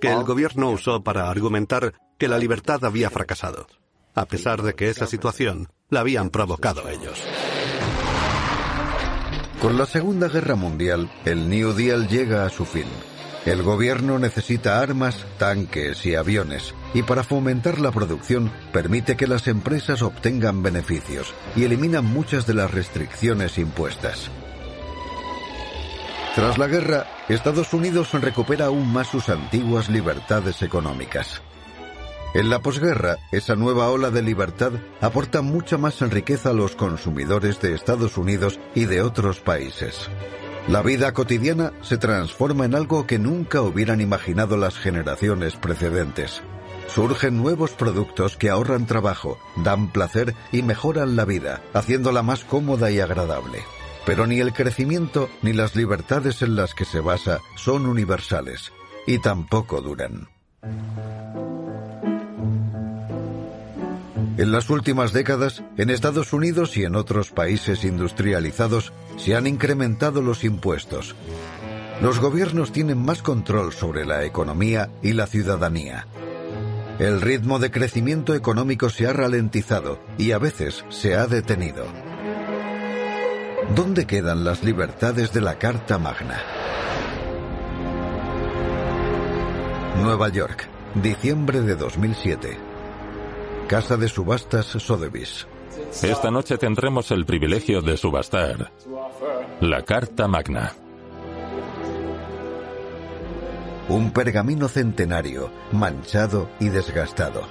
[0.01, 3.67] que el gobierno usó para argumentar que la libertad había fracasado,
[4.15, 7.21] a pesar de que esa situación la habían provocado ellos.
[9.61, 12.87] Con la Segunda Guerra Mundial, el New Deal llega a su fin.
[13.45, 19.49] El gobierno necesita armas, tanques y aviones, y para fomentar la producción permite que las
[19.49, 24.31] empresas obtengan beneficios y eliminan muchas de las restricciones impuestas.
[26.35, 31.41] Tras la guerra, Estados Unidos recupera aún más sus antiguas libertades económicas.
[32.33, 37.59] En la posguerra, esa nueva ola de libertad aporta mucha más riqueza a los consumidores
[37.59, 40.09] de Estados Unidos y de otros países.
[40.69, 46.41] La vida cotidiana se transforma en algo que nunca hubieran imaginado las generaciones precedentes.
[46.87, 52.91] Surgen nuevos productos que ahorran trabajo, dan placer y mejoran la vida, haciéndola más cómoda
[52.91, 53.63] y agradable.
[54.05, 58.71] Pero ni el crecimiento ni las libertades en las que se basa son universales,
[59.07, 60.29] y tampoco duran.
[64.37, 70.21] En las últimas décadas, en Estados Unidos y en otros países industrializados, se han incrementado
[70.21, 71.15] los impuestos.
[72.01, 76.07] Los gobiernos tienen más control sobre la economía y la ciudadanía.
[76.97, 81.85] El ritmo de crecimiento económico se ha ralentizado y a veces se ha detenido.
[83.75, 86.41] ¿Dónde quedan las libertades de la Carta Magna?
[90.01, 92.57] Nueva York, diciembre de 2007.
[93.67, 95.47] Casa de Subastas Sotheby's.
[96.01, 98.71] Esta noche tendremos el privilegio de subastar
[99.59, 100.71] la Carta Magna.
[103.87, 107.43] Un pergamino centenario, manchado y desgastado.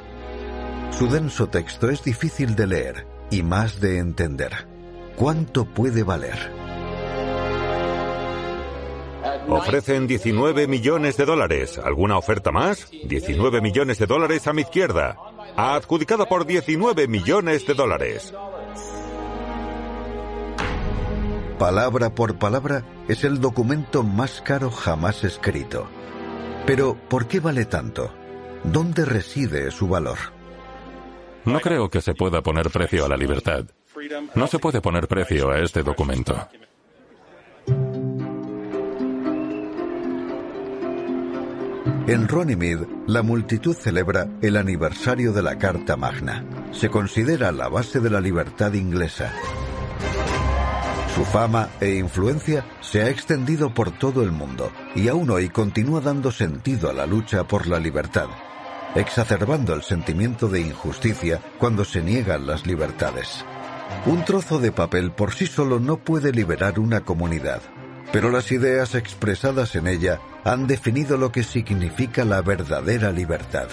[0.90, 4.68] Su denso texto es difícil de leer y más de entender.
[5.16, 6.52] ¿Cuánto puede valer?
[9.48, 11.78] Ofrecen 19 millones de dólares.
[11.78, 12.90] ¿Alguna oferta más?
[12.90, 15.16] 19 millones de dólares a mi izquierda
[15.56, 18.34] adjudicada por 19 millones de dólares.
[21.58, 25.88] Palabra por palabra es el documento más caro jamás escrito.
[26.66, 28.12] Pero, ¿por qué vale tanto?
[28.64, 30.18] ¿Dónde reside su valor?
[31.44, 33.66] No creo que se pueda poner precio a la libertad.
[34.34, 36.48] No se puede poner precio a este documento.
[42.06, 46.44] En Runnymede, la multitud celebra el aniversario de la Carta Magna.
[46.72, 49.32] Se considera la base de la libertad inglesa.
[51.14, 56.00] Su fama e influencia se ha extendido por todo el mundo y aún hoy continúa
[56.00, 58.26] dando sentido a la lucha por la libertad,
[58.96, 63.44] exacerbando el sentimiento de injusticia cuando se niegan las libertades.
[64.06, 67.62] Un trozo de papel por sí solo no puede liberar una comunidad,
[68.10, 73.68] pero las ideas expresadas en ella han definido lo que significa la verdadera libertad.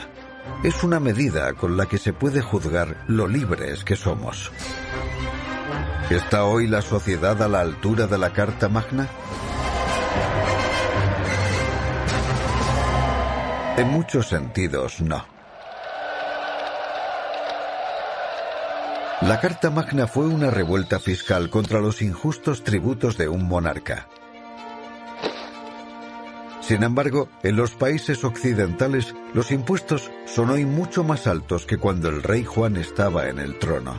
[0.63, 4.51] Es una medida con la que se puede juzgar lo libres que somos.
[6.11, 9.07] ¿Está hoy la sociedad a la altura de la Carta Magna?
[13.77, 15.25] En muchos sentidos, no.
[19.21, 24.09] La Carta Magna fue una revuelta fiscal contra los injustos tributos de un monarca.
[26.59, 32.09] Sin embargo, en los países occidentales los impuestos son hoy mucho más altos que cuando
[32.09, 33.97] el rey Juan estaba en el trono.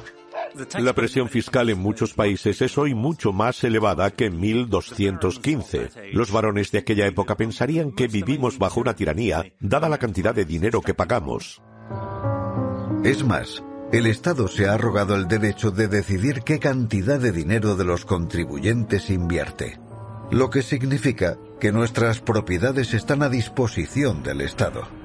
[0.78, 5.90] La presión fiscal en muchos países es hoy mucho más elevada que en 1215.
[6.12, 10.44] Los varones de aquella época pensarían que vivimos bajo una tiranía, dada la cantidad de
[10.44, 11.62] dinero que pagamos.
[13.04, 13.62] Es más,
[13.92, 18.04] el Estado se ha arrogado el derecho de decidir qué cantidad de dinero de los
[18.04, 19.78] contribuyentes invierte
[20.32, 25.01] lo que significa que nuestras propiedades están a disposición del Estado.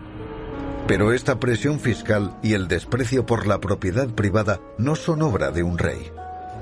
[0.88, 5.62] Pero esta presión fiscal y el desprecio por la propiedad privada no son obra de
[5.62, 6.12] un rey.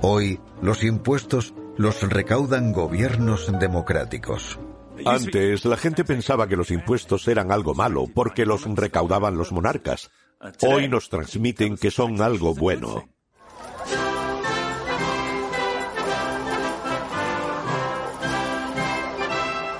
[0.02, 4.60] Hoy los impuestos los recaudan gobiernos democráticos.
[5.06, 10.10] Antes la gente pensaba que los impuestos eran algo malo porque los recaudaban los monarcas.
[10.62, 13.08] Hoy nos transmiten que son algo bueno.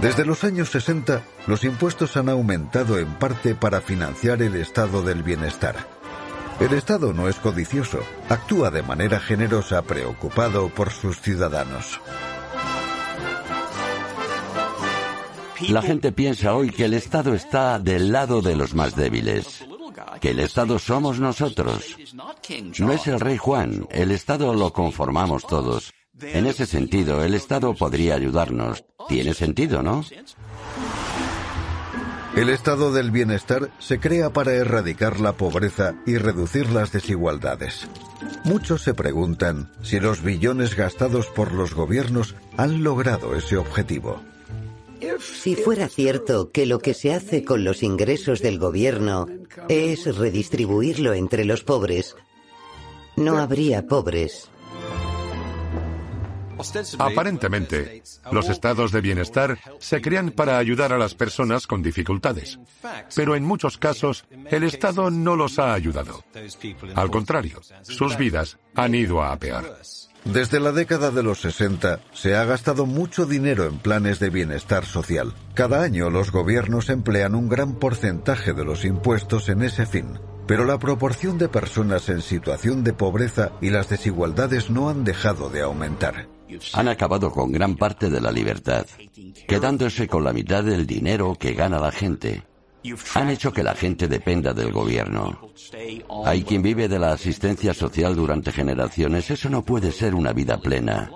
[0.06, 5.24] Desde los años 60, los impuestos han aumentado en parte para financiar el estado del
[5.24, 5.76] bienestar.
[6.60, 12.00] El Estado no es codicioso, actúa de manera generosa preocupado por sus ciudadanos.
[15.70, 19.66] La gente piensa hoy que el Estado está del lado de los más débiles,
[20.22, 21.98] que el Estado somos nosotros.
[22.78, 25.92] No es el rey Juan, el Estado lo conformamos todos.
[26.22, 28.86] En ese sentido, el Estado podría ayudarnos.
[29.08, 30.04] Tiene sentido, ¿no?
[32.36, 37.88] El estado del bienestar se crea para erradicar la pobreza y reducir las desigualdades.
[38.44, 44.20] Muchos se preguntan si los billones gastados por los gobiernos han logrado ese objetivo.
[45.22, 49.28] Si fuera cierto que lo que se hace con los ingresos del gobierno
[49.70, 52.18] es redistribuirlo entre los pobres,
[53.16, 54.50] no habría pobres.
[57.00, 62.60] Aparentemente, los estados de bienestar se crean para ayudar a las personas con dificultades,
[63.16, 66.24] pero en muchos casos el Estado no los ha ayudado.
[66.96, 69.78] Al contrario, sus vidas han ido a peor.
[70.26, 74.84] Desde la década de los 60 se ha gastado mucho dinero en planes de bienestar
[74.84, 75.36] social.
[75.54, 80.20] Cada año los gobiernos emplean un gran porcentaje de los impuestos en ese fin.
[80.48, 85.50] Pero la proporción de personas en situación de pobreza y las desigualdades no han dejado
[85.50, 86.28] de aumentar.
[86.74, 88.86] Han acabado con gran parte de la libertad,
[89.48, 92.44] quedándose con la mitad del dinero que gana la gente.
[93.16, 95.50] Han hecho que la gente dependa del gobierno.
[96.26, 99.32] Hay quien vive de la asistencia social durante generaciones.
[99.32, 101.10] Eso no puede ser una vida plena.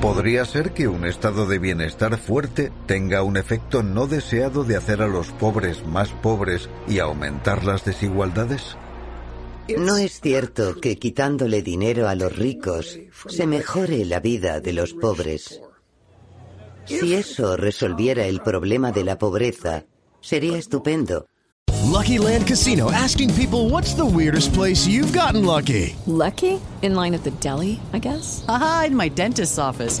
[0.00, 5.02] Podría ser que un estado de bienestar fuerte tenga un efecto no deseado de hacer
[5.02, 8.76] a los pobres más pobres y aumentar las desigualdades.
[9.78, 12.98] No es cierto que quitándole dinero a los ricos
[13.28, 15.60] se mejore la vida de los pobres.
[16.84, 19.84] Si eso resolviera el problema de la pobreza,
[20.20, 21.26] sería estupendo.
[21.84, 25.96] Lucky Land Casino asking people what's the weirdest place you've gotten lucky?
[26.06, 26.60] Lucky?
[26.82, 28.44] In line at the deli, I guess?
[28.48, 30.00] Aha, in my dentist's office.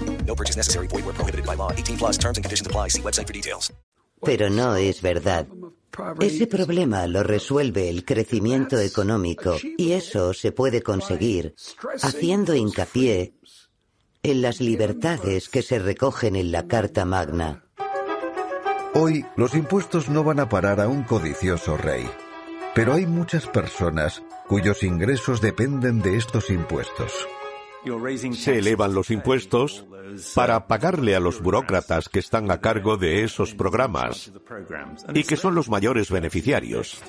[0.25, 0.87] No purchase necessary.
[0.87, 1.71] Void where prohibited by law.
[1.71, 2.89] 18 plus terms and conditions apply.
[2.89, 3.71] See website for details.
[4.23, 5.47] Pero no es verdad.
[6.19, 11.53] Ese problema lo resuelve el crecimiento económico y eso se puede conseguir
[12.01, 13.33] haciendo hincapié
[14.23, 17.65] en las libertades que se recogen en la Carta Magna.
[18.93, 22.09] Hoy los impuestos no van a parar a un codicioso rey,
[22.75, 27.27] pero hay muchas personas cuyos ingresos dependen de estos impuestos.
[28.33, 29.85] Se elevan los impuestos
[30.35, 34.31] para pagarle a los burócratas que están a cargo de esos programas
[35.13, 37.01] y que son los mayores beneficiarios.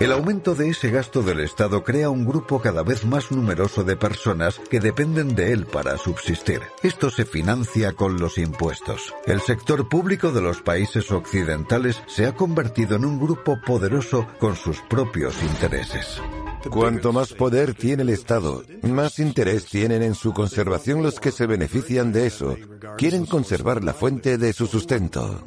[0.00, 3.96] El aumento de ese gasto del Estado crea un grupo cada vez más numeroso de
[3.96, 6.60] personas que dependen de él para subsistir.
[6.84, 9.12] Esto se financia con los impuestos.
[9.26, 14.54] El sector público de los países occidentales se ha convertido en un grupo poderoso con
[14.54, 16.22] sus propios intereses.
[16.70, 21.46] Cuanto más poder tiene el Estado, más interés tienen en su conservación los que se
[21.46, 22.56] benefician de eso.
[22.96, 25.42] Quieren conservar la fuente de su sustento.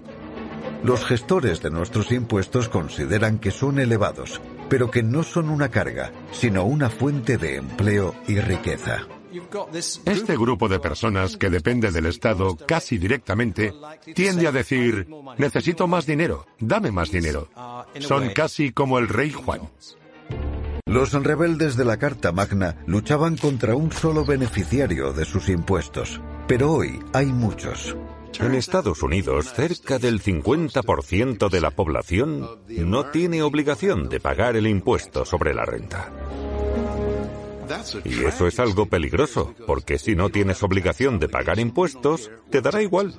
[0.84, 6.12] Los gestores de nuestros impuestos consideran que son elevados, pero que no son una carga,
[6.32, 9.06] sino una fuente de empleo y riqueza.
[10.06, 13.74] Este grupo de personas que depende del Estado casi directamente
[14.16, 17.48] tiende a decir, necesito más dinero, dame más dinero.
[18.00, 19.62] Son casi como el rey Juan.
[20.86, 26.74] Los rebeldes de la Carta Magna luchaban contra un solo beneficiario de sus impuestos, pero
[26.74, 27.96] hoy hay muchos.
[28.40, 34.68] En Estados Unidos, cerca del 50% de la población no tiene obligación de pagar el
[34.68, 36.12] impuesto sobre la renta.
[38.04, 42.82] Y eso es algo peligroso, porque si no tienes obligación de pagar impuestos, te dará
[42.82, 43.14] igual.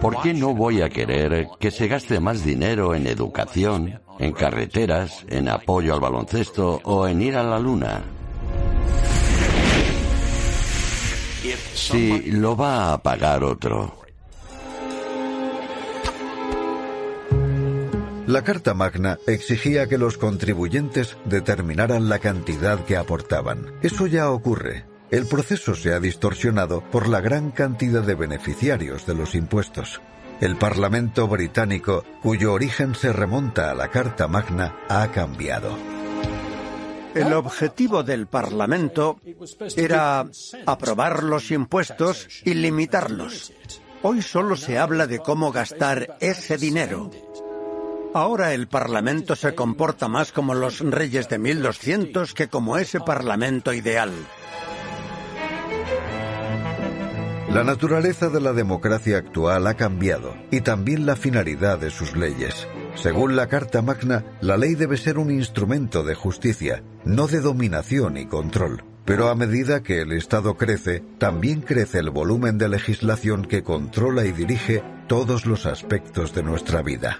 [0.00, 5.26] ¿Por qué no voy a querer que se gaste más dinero en educación, en carreteras,
[5.28, 8.02] en apoyo al baloncesto o en ir a la luna?
[11.74, 14.00] Sí, lo va a pagar otro.
[18.26, 23.72] La Carta Magna exigía que los contribuyentes determinaran la cantidad que aportaban.
[23.82, 24.84] Eso ya ocurre.
[25.10, 30.00] El proceso se ha distorsionado por la gran cantidad de beneficiarios de los impuestos.
[30.40, 35.99] El Parlamento británico, cuyo origen se remonta a la Carta Magna, ha cambiado.
[37.14, 39.20] El objetivo del Parlamento
[39.76, 40.26] era
[40.66, 43.52] aprobar los impuestos y limitarlos.
[44.02, 47.10] Hoy solo se habla de cómo gastar ese dinero.
[48.14, 53.72] Ahora el Parlamento se comporta más como los reyes de 1200 que como ese Parlamento
[53.72, 54.10] ideal.
[57.50, 62.68] La naturaleza de la democracia actual ha cambiado y también la finalidad de sus leyes.
[62.94, 68.16] Según la Carta Magna, la ley debe ser un instrumento de justicia, no de dominación
[68.16, 68.84] y control.
[69.04, 74.24] Pero a medida que el Estado crece, también crece el volumen de legislación que controla
[74.24, 77.18] y dirige todos los aspectos de nuestra vida.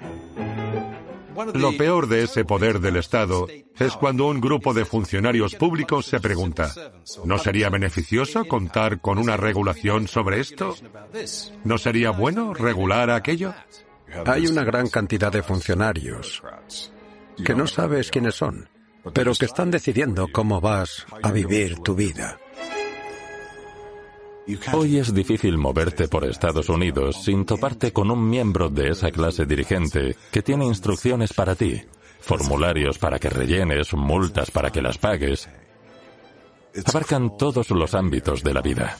[1.55, 3.47] Lo peor de ese poder del Estado
[3.79, 6.71] es cuando un grupo de funcionarios públicos se pregunta,
[7.25, 10.77] ¿no sería beneficioso contar con una regulación sobre esto?
[11.65, 13.55] ¿No sería bueno regular aquello?
[14.27, 16.43] Hay una gran cantidad de funcionarios
[17.45, 18.69] que no sabes quiénes son,
[19.13, 22.39] pero que están decidiendo cómo vas a vivir tu vida.
[24.73, 29.47] Hoy es difícil moverte por Estados Unidos sin toparte con un miembro de esa clase
[29.47, 31.81] dirigente que tiene instrucciones para ti,
[32.21, 35.49] formularios para que rellenes, multas para que las pagues.
[36.85, 38.97] Abarcan todos los ámbitos de la vida.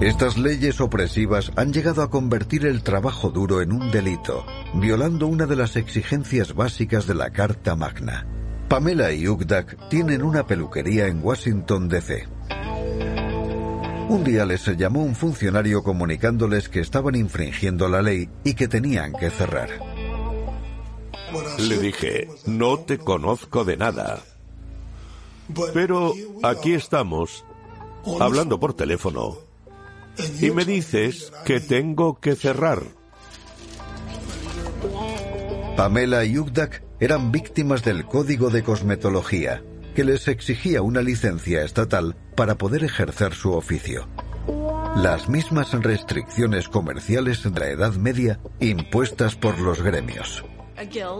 [0.00, 5.46] Estas leyes opresivas han llegado a convertir el trabajo duro en un delito, violando una
[5.46, 8.26] de las exigencias básicas de la Carta Magna.
[8.68, 12.28] Pamela y Ugdak tienen una peluquería en Washington, D.C.
[14.08, 19.12] Un día les llamó un funcionario comunicándoles que estaban infringiendo la ley y que tenían
[19.12, 19.68] que cerrar.
[21.58, 24.20] Le dije, no te conozco de nada.
[25.74, 27.44] Pero aquí estamos,
[28.20, 29.47] hablando por teléfono,
[30.40, 32.82] y me dices que tengo que cerrar.
[35.76, 39.62] Pamela y Ugdak eran víctimas del Código de Cosmetología,
[39.94, 44.08] que les exigía una licencia estatal para poder ejercer su oficio.
[44.96, 50.44] Las mismas restricciones comerciales de la Edad Media impuestas por los gremios.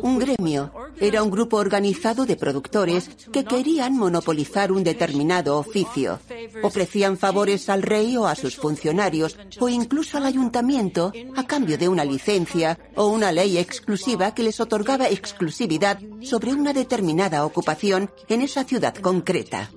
[0.03, 6.21] Un gremio era un grupo organizado de productores que querían monopolizar un determinado oficio.
[6.63, 11.89] Ofrecían favores al rey o a sus funcionarios o incluso al ayuntamiento a cambio de
[11.89, 18.43] una licencia o una ley exclusiva que les otorgaba exclusividad sobre una determinada ocupación en
[18.43, 19.71] esa ciudad concreta.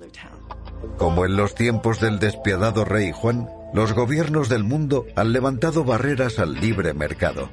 [0.98, 6.38] Como en los tiempos del despiadado rey Juan, los gobiernos del mundo han levantado barreras
[6.38, 7.50] al libre mercado.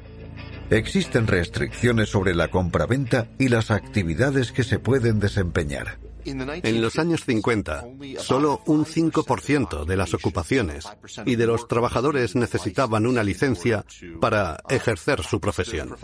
[0.70, 5.98] Existen restricciones sobre la compraventa y las actividades que se pueden desempeñar.
[6.24, 7.86] En los años 50,
[8.18, 10.86] solo un 5% de las ocupaciones
[11.26, 13.84] y de los trabajadores necesitaban una licencia
[14.20, 15.96] para ejercer su profesión.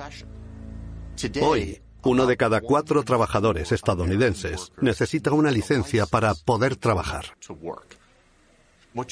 [1.41, 7.37] Hoy, uno de cada cuatro trabajadores estadounidenses necesita una licencia para poder trabajar.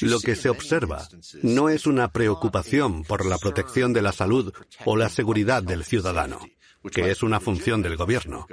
[0.01, 1.07] Lo que se observa
[1.43, 4.53] no es una preocupación por la protección de la salud
[4.85, 6.39] o la seguridad del ciudadano,
[6.91, 8.47] que es una función del gobierno,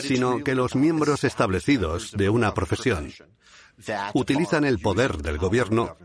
[0.00, 3.12] sino que los miembros establecidos de una profesión
[4.14, 5.96] utilizan el poder del gobierno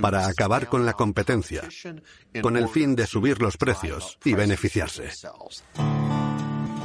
[0.00, 1.62] para acabar con la competencia,
[2.42, 5.10] con el fin de subir los precios y beneficiarse.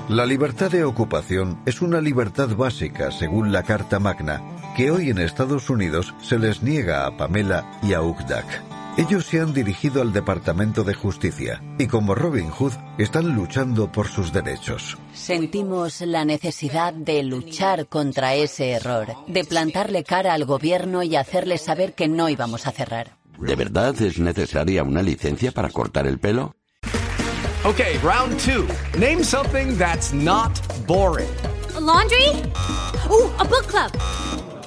[0.10, 4.42] La libertad de ocupación es una libertad básica según la Carta Magna,
[4.76, 8.46] que hoy en Estados Unidos se les niega a Pamela y a Ugdak.
[8.98, 14.08] Ellos se han dirigido al Departamento de Justicia y como Robin Hood están luchando por
[14.08, 14.98] sus derechos.
[15.14, 21.58] Sentimos la necesidad de luchar contra ese error, de plantarle cara al gobierno y hacerle
[21.58, 23.18] saber que no íbamos a cerrar.
[23.38, 26.56] ¿De verdad es necesaria una licencia para cortar el pelo?
[27.66, 28.68] Okay, round two.
[28.98, 30.52] Name something that's not
[30.86, 31.28] boring.
[31.76, 32.30] A laundry?
[33.10, 33.92] Ooh, a book club.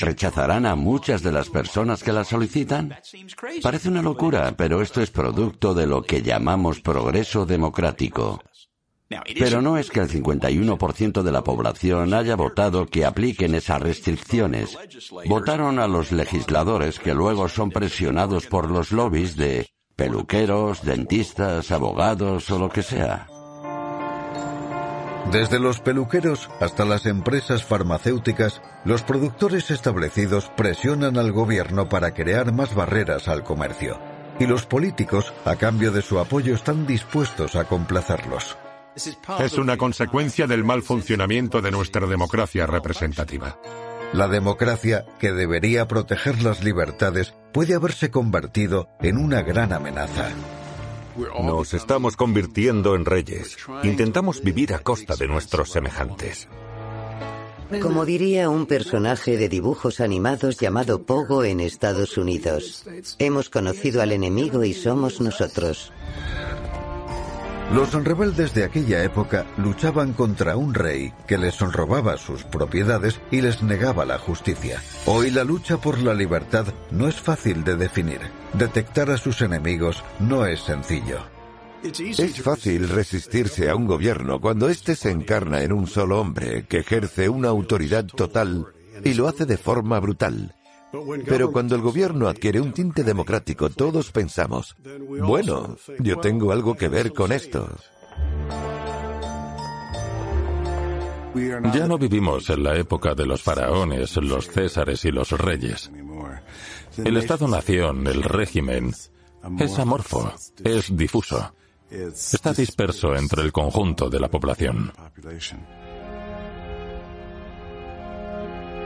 [0.00, 2.96] ¿Rechazarán a muchas de las personas que la solicitan?
[3.62, 8.42] Parece una locura, pero esto es producto de lo que llamamos progreso democrático.
[9.38, 14.76] Pero no es que el 51% de la población haya votado que apliquen esas restricciones.
[15.26, 22.50] Votaron a los legisladores que luego son presionados por los lobbies de peluqueros, dentistas, abogados
[22.50, 23.28] o lo que sea.
[25.32, 32.52] Desde los peluqueros hasta las empresas farmacéuticas, los productores establecidos presionan al gobierno para crear
[32.52, 33.98] más barreras al comercio.
[34.38, 38.56] Y los políticos, a cambio de su apoyo, están dispuestos a complacerlos.
[39.40, 43.58] Es una consecuencia del mal funcionamiento de nuestra democracia representativa.
[44.12, 50.28] La democracia, que debería proteger las libertades, puede haberse convertido en una gran amenaza.
[51.16, 53.56] Nos estamos convirtiendo en reyes.
[53.82, 56.48] Intentamos vivir a costa de nuestros semejantes.
[57.80, 62.84] Como diría un personaje de dibujos animados llamado Pogo en Estados Unidos,
[63.18, 65.92] hemos conocido al enemigo y somos nosotros.
[67.72, 73.40] Los rebeldes de aquella época luchaban contra un rey que les robaba sus propiedades y
[73.40, 74.82] les negaba la justicia.
[75.06, 78.20] Hoy la lucha por la libertad no es fácil de definir.
[78.58, 81.18] Detectar a sus enemigos no es sencillo.
[81.82, 86.78] Es fácil resistirse a un gobierno cuando éste se encarna en un solo hombre que
[86.78, 88.66] ejerce una autoridad total
[89.04, 90.54] y lo hace de forma brutal.
[91.26, 94.76] Pero cuando el gobierno adquiere un tinte democrático, todos pensamos,
[95.20, 97.68] bueno, yo tengo algo que ver con esto.
[101.34, 105.90] Ya no vivimos en la época de los faraones, los césares y los reyes.
[106.96, 108.94] El Estado-nación, el régimen,
[109.58, 110.32] es amorfo,
[110.64, 111.54] es difuso.
[111.90, 114.92] Está disperso entre el conjunto de la población.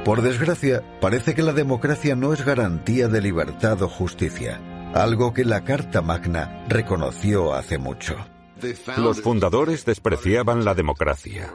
[0.04, 4.60] Por desgracia, parece que la democracia no es garantía de libertad o justicia,
[4.94, 8.16] algo que la Carta Magna reconoció hace mucho.
[8.96, 11.52] Los fundadores despreciaban la democracia.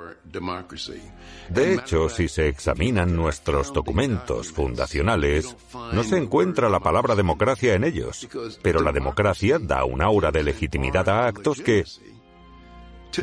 [1.49, 5.55] De hecho, si se examinan nuestros documentos fundacionales,
[5.91, 8.27] no se encuentra la palabra democracia en ellos,
[8.61, 11.85] pero la democracia da un aura de legitimidad a actos que,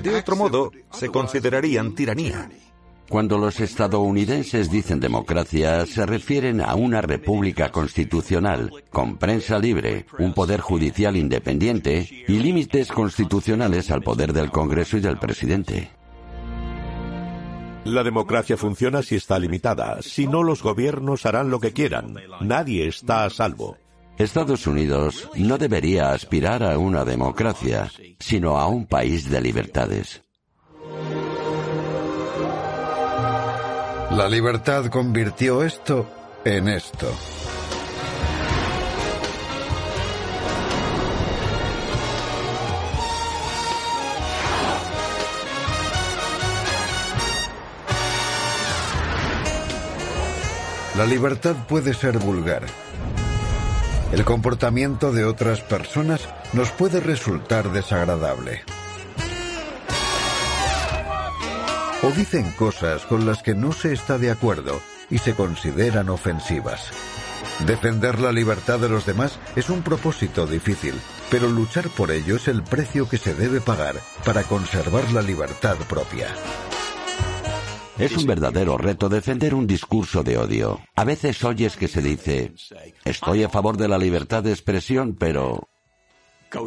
[0.01, 2.51] de otro modo, se considerarían tiranía.
[3.11, 10.33] Cuando los estadounidenses dicen democracia, se refieren a una república constitucional, con prensa libre, un
[10.33, 15.91] poder judicial independiente y límites constitucionales al poder del Congreso y del presidente.
[17.83, 22.15] La democracia funciona si está limitada, si no los gobiernos harán lo que quieran.
[22.41, 23.77] Nadie está a salvo.
[24.19, 30.23] Estados Unidos no debería aspirar a una democracia, sino a un país de libertades.
[34.11, 36.05] La libertad convirtió esto
[36.45, 37.07] en esto.
[50.97, 52.65] La libertad puede ser vulgar.
[54.11, 58.63] El comportamiento de otras personas nos puede resultar desagradable.
[62.03, 66.91] O dicen cosas con las que no se está de acuerdo y se consideran ofensivas.
[67.67, 70.95] Defender la libertad de los demás es un propósito difícil,
[71.31, 75.77] pero luchar por ello es el precio que se debe pagar para conservar la libertad
[75.89, 76.29] propia.
[77.99, 80.81] Es un verdadero reto defender un discurso de odio.
[80.97, 82.55] A veces oyes que se dice,
[83.05, 85.69] estoy a favor de la libertad de expresión, pero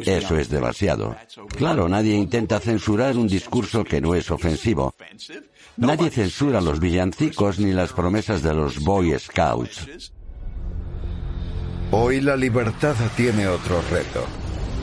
[0.04, 1.16] eso es demasiado.
[1.56, 4.94] Claro, nadie intenta censurar un discurso que no es ofensivo.
[5.76, 10.12] Nadie censura los villancicos ni las promesas de los Boy Scouts.
[11.90, 14.24] Hoy la libertad tiene otro reto.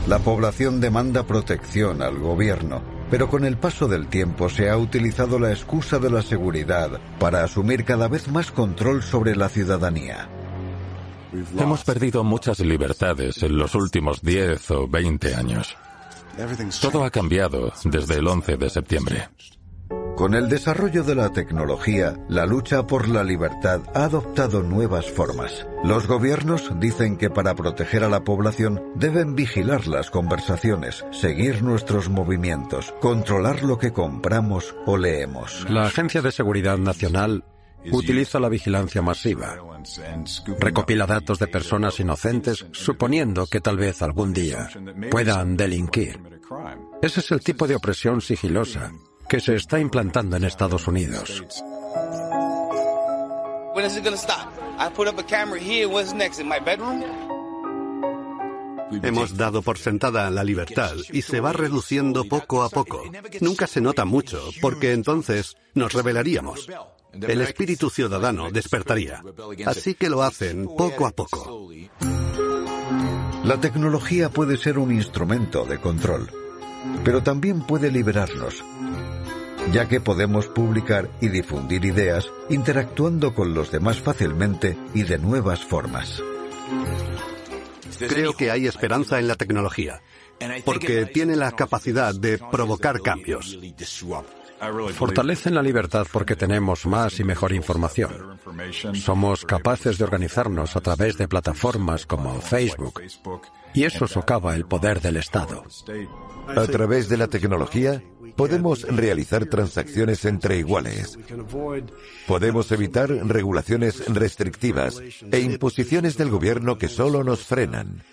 [0.08, 5.38] La población demanda protección al gobierno, pero con el paso del tiempo se ha utilizado
[5.38, 10.30] la excusa de la seguridad para asumir cada vez más control sobre la ciudadanía.
[11.58, 15.76] Hemos perdido muchas libertades en los últimos 10 o 20 años.
[16.82, 19.30] Todo ha cambiado desde el 11 de septiembre.
[20.16, 25.66] Con el desarrollo de la tecnología, la lucha por la libertad ha adoptado nuevas formas.
[25.84, 32.10] Los gobiernos dicen que para proteger a la población deben vigilar las conversaciones, seguir nuestros
[32.10, 35.66] movimientos, controlar lo que compramos o leemos.
[35.70, 37.44] La Agencia de Seguridad Nacional
[37.92, 39.56] utiliza la vigilancia masiva.
[40.60, 44.70] Recopila datos de personas inocentes suponiendo que tal vez algún día
[45.10, 46.20] puedan delinquir.
[47.02, 48.92] Ese es el tipo de opresión sigilosa
[49.28, 51.42] que se está implantando en Estados Unidos.
[59.04, 63.04] Hemos dado por sentada la libertad y se va reduciendo poco a poco.
[63.40, 66.68] Nunca se nota mucho, porque entonces nos rebelaríamos.
[67.14, 69.24] El espíritu ciudadano despertaría.
[69.66, 71.70] Así que lo hacen poco a poco.
[73.44, 76.30] La tecnología puede ser un instrumento de control,
[77.04, 78.64] pero también puede liberarnos,
[79.72, 85.66] ya que podemos publicar y difundir ideas interactuando con los demás fácilmente y de nuevas
[85.66, 86.22] formas.
[88.08, 90.02] Creo que hay esperanza en la tecnología,
[90.64, 93.58] porque tiene la capacidad de provocar cambios.
[94.94, 98.40] Fortalecen la libertad porque tenemos más y mejor información.
[98.94, 103.02] Somos capaces de organizarnos a través de plataformas como Facebook
[103.74, 105.64] y eso socava el poder del Estado.
[106.48, 108.04] A través de la tecnología
[108.36, 111.18] podemos realizar transacciones entre iguales.
[112.28, 115.02] Podemos evitar regulaciones restrictivas
[115.32, 118.04] e imposiciones del gobierno que solo nos frenan.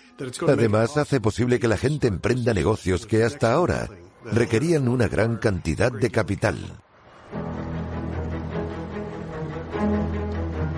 [0.47, 3.87] Además, hace posible que la gente emprenda negocios que hasta ahora
[4.25, 6.57] requerían una gran cantidad de capital.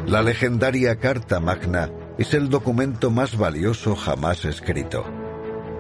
[0.06, 5.06] La legendaria Carta Magna es el documento más valioso jamás escrito.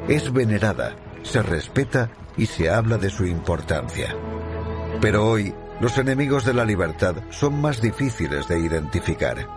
[0.07, 4.15] Es venerada, se respeta y se habla de su importancia.
[5.01, 9.47] Pero hoy, los enemigos de la libertad son más difíciles de identificar.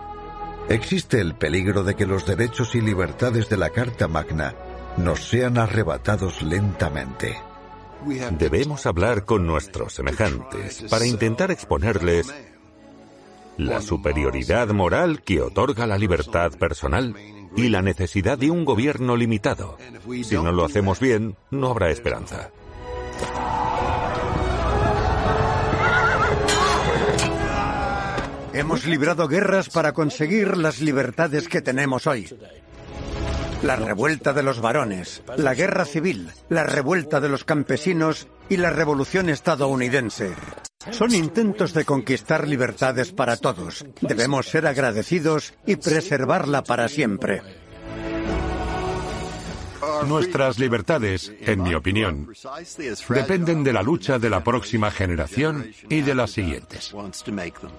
[0.67, 4.55] Existe el peligro de que los derechos y libertades de la Carta Magna
[4.97, 7.37] nos sean arrebatados lentamente.
[8.37, 12.33] Debemos hablar con nuestros semejantes para intentar exponerles
[13.57, 17.15] la superioridad moral que otorga la libertad personal
[17.55, 19.77] y la necesidad de un gobierno limitado.
[20.23, 22.51] Si no lo hacemos bien, no habrá esperanza.
[28.53, 32.29] Hemos librado guerras para conseguir las libertades que tenemos hoy.
[33.65, 38.69] La revuelta de los varones, la guerra civil, la revuelta de los campesinos y la
[38.69, 40.35] revolución estadounidense.
[40.91, 43.83] Son intentos de conquistar libertades para todos.
[44.01, 47.41] Debemos ser agradecidos y preservarla para siempre.
[50.07, 52.29] Nuestras libertades, en mi opinión,
[53.09, 56.93] dependen de la lucha de la próxima generación y de las siguientes.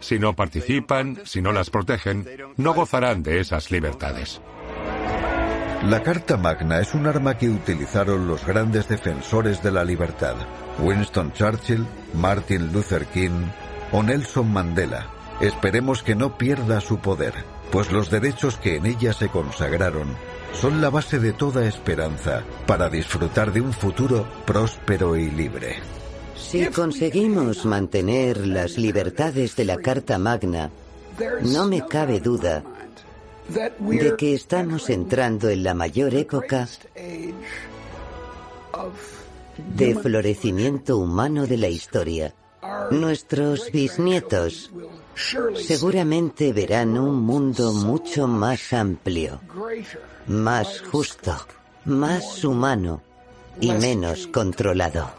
[0.01, 2.27] Si no participan, si no las protegen,
[2.57, 4.41] no gozarán de esas libertades.
[5.85, 10.35] La Carta Magna es un arma que utilizaron los grandes defensores de la libertad,
[10.81, 13.45] Winston Churchill, Martin Luther King
[13.93, 15.07] o Nelson Mandela.
[15.41, 17.35] Esperemos que no pierda su poder,
[17.71, 20.09] pues los derechos que en ella se consagraron
[20.55, 25.77] son la base de toda esperanza para disfrutar de un futuro próspero y libre.
[26.35, 30.71] Si conseguimos mantener las libertades de la Carta Magna,
[31.43, 32.63] no me cabe duda
[33.49, 36.69] de que estamos entrando en la mayor época
[39.75, 42.35] de florecimiento humano de la historia.
[42.91, 44.71] Nuestros bisnietos
[45.55, 49.41] seguramente verán un mundo mucho más amplio,
[50.27, 51.37] más justo,
[51.85, 53.03] más humano
[53.61, 55.11] y menos controlado.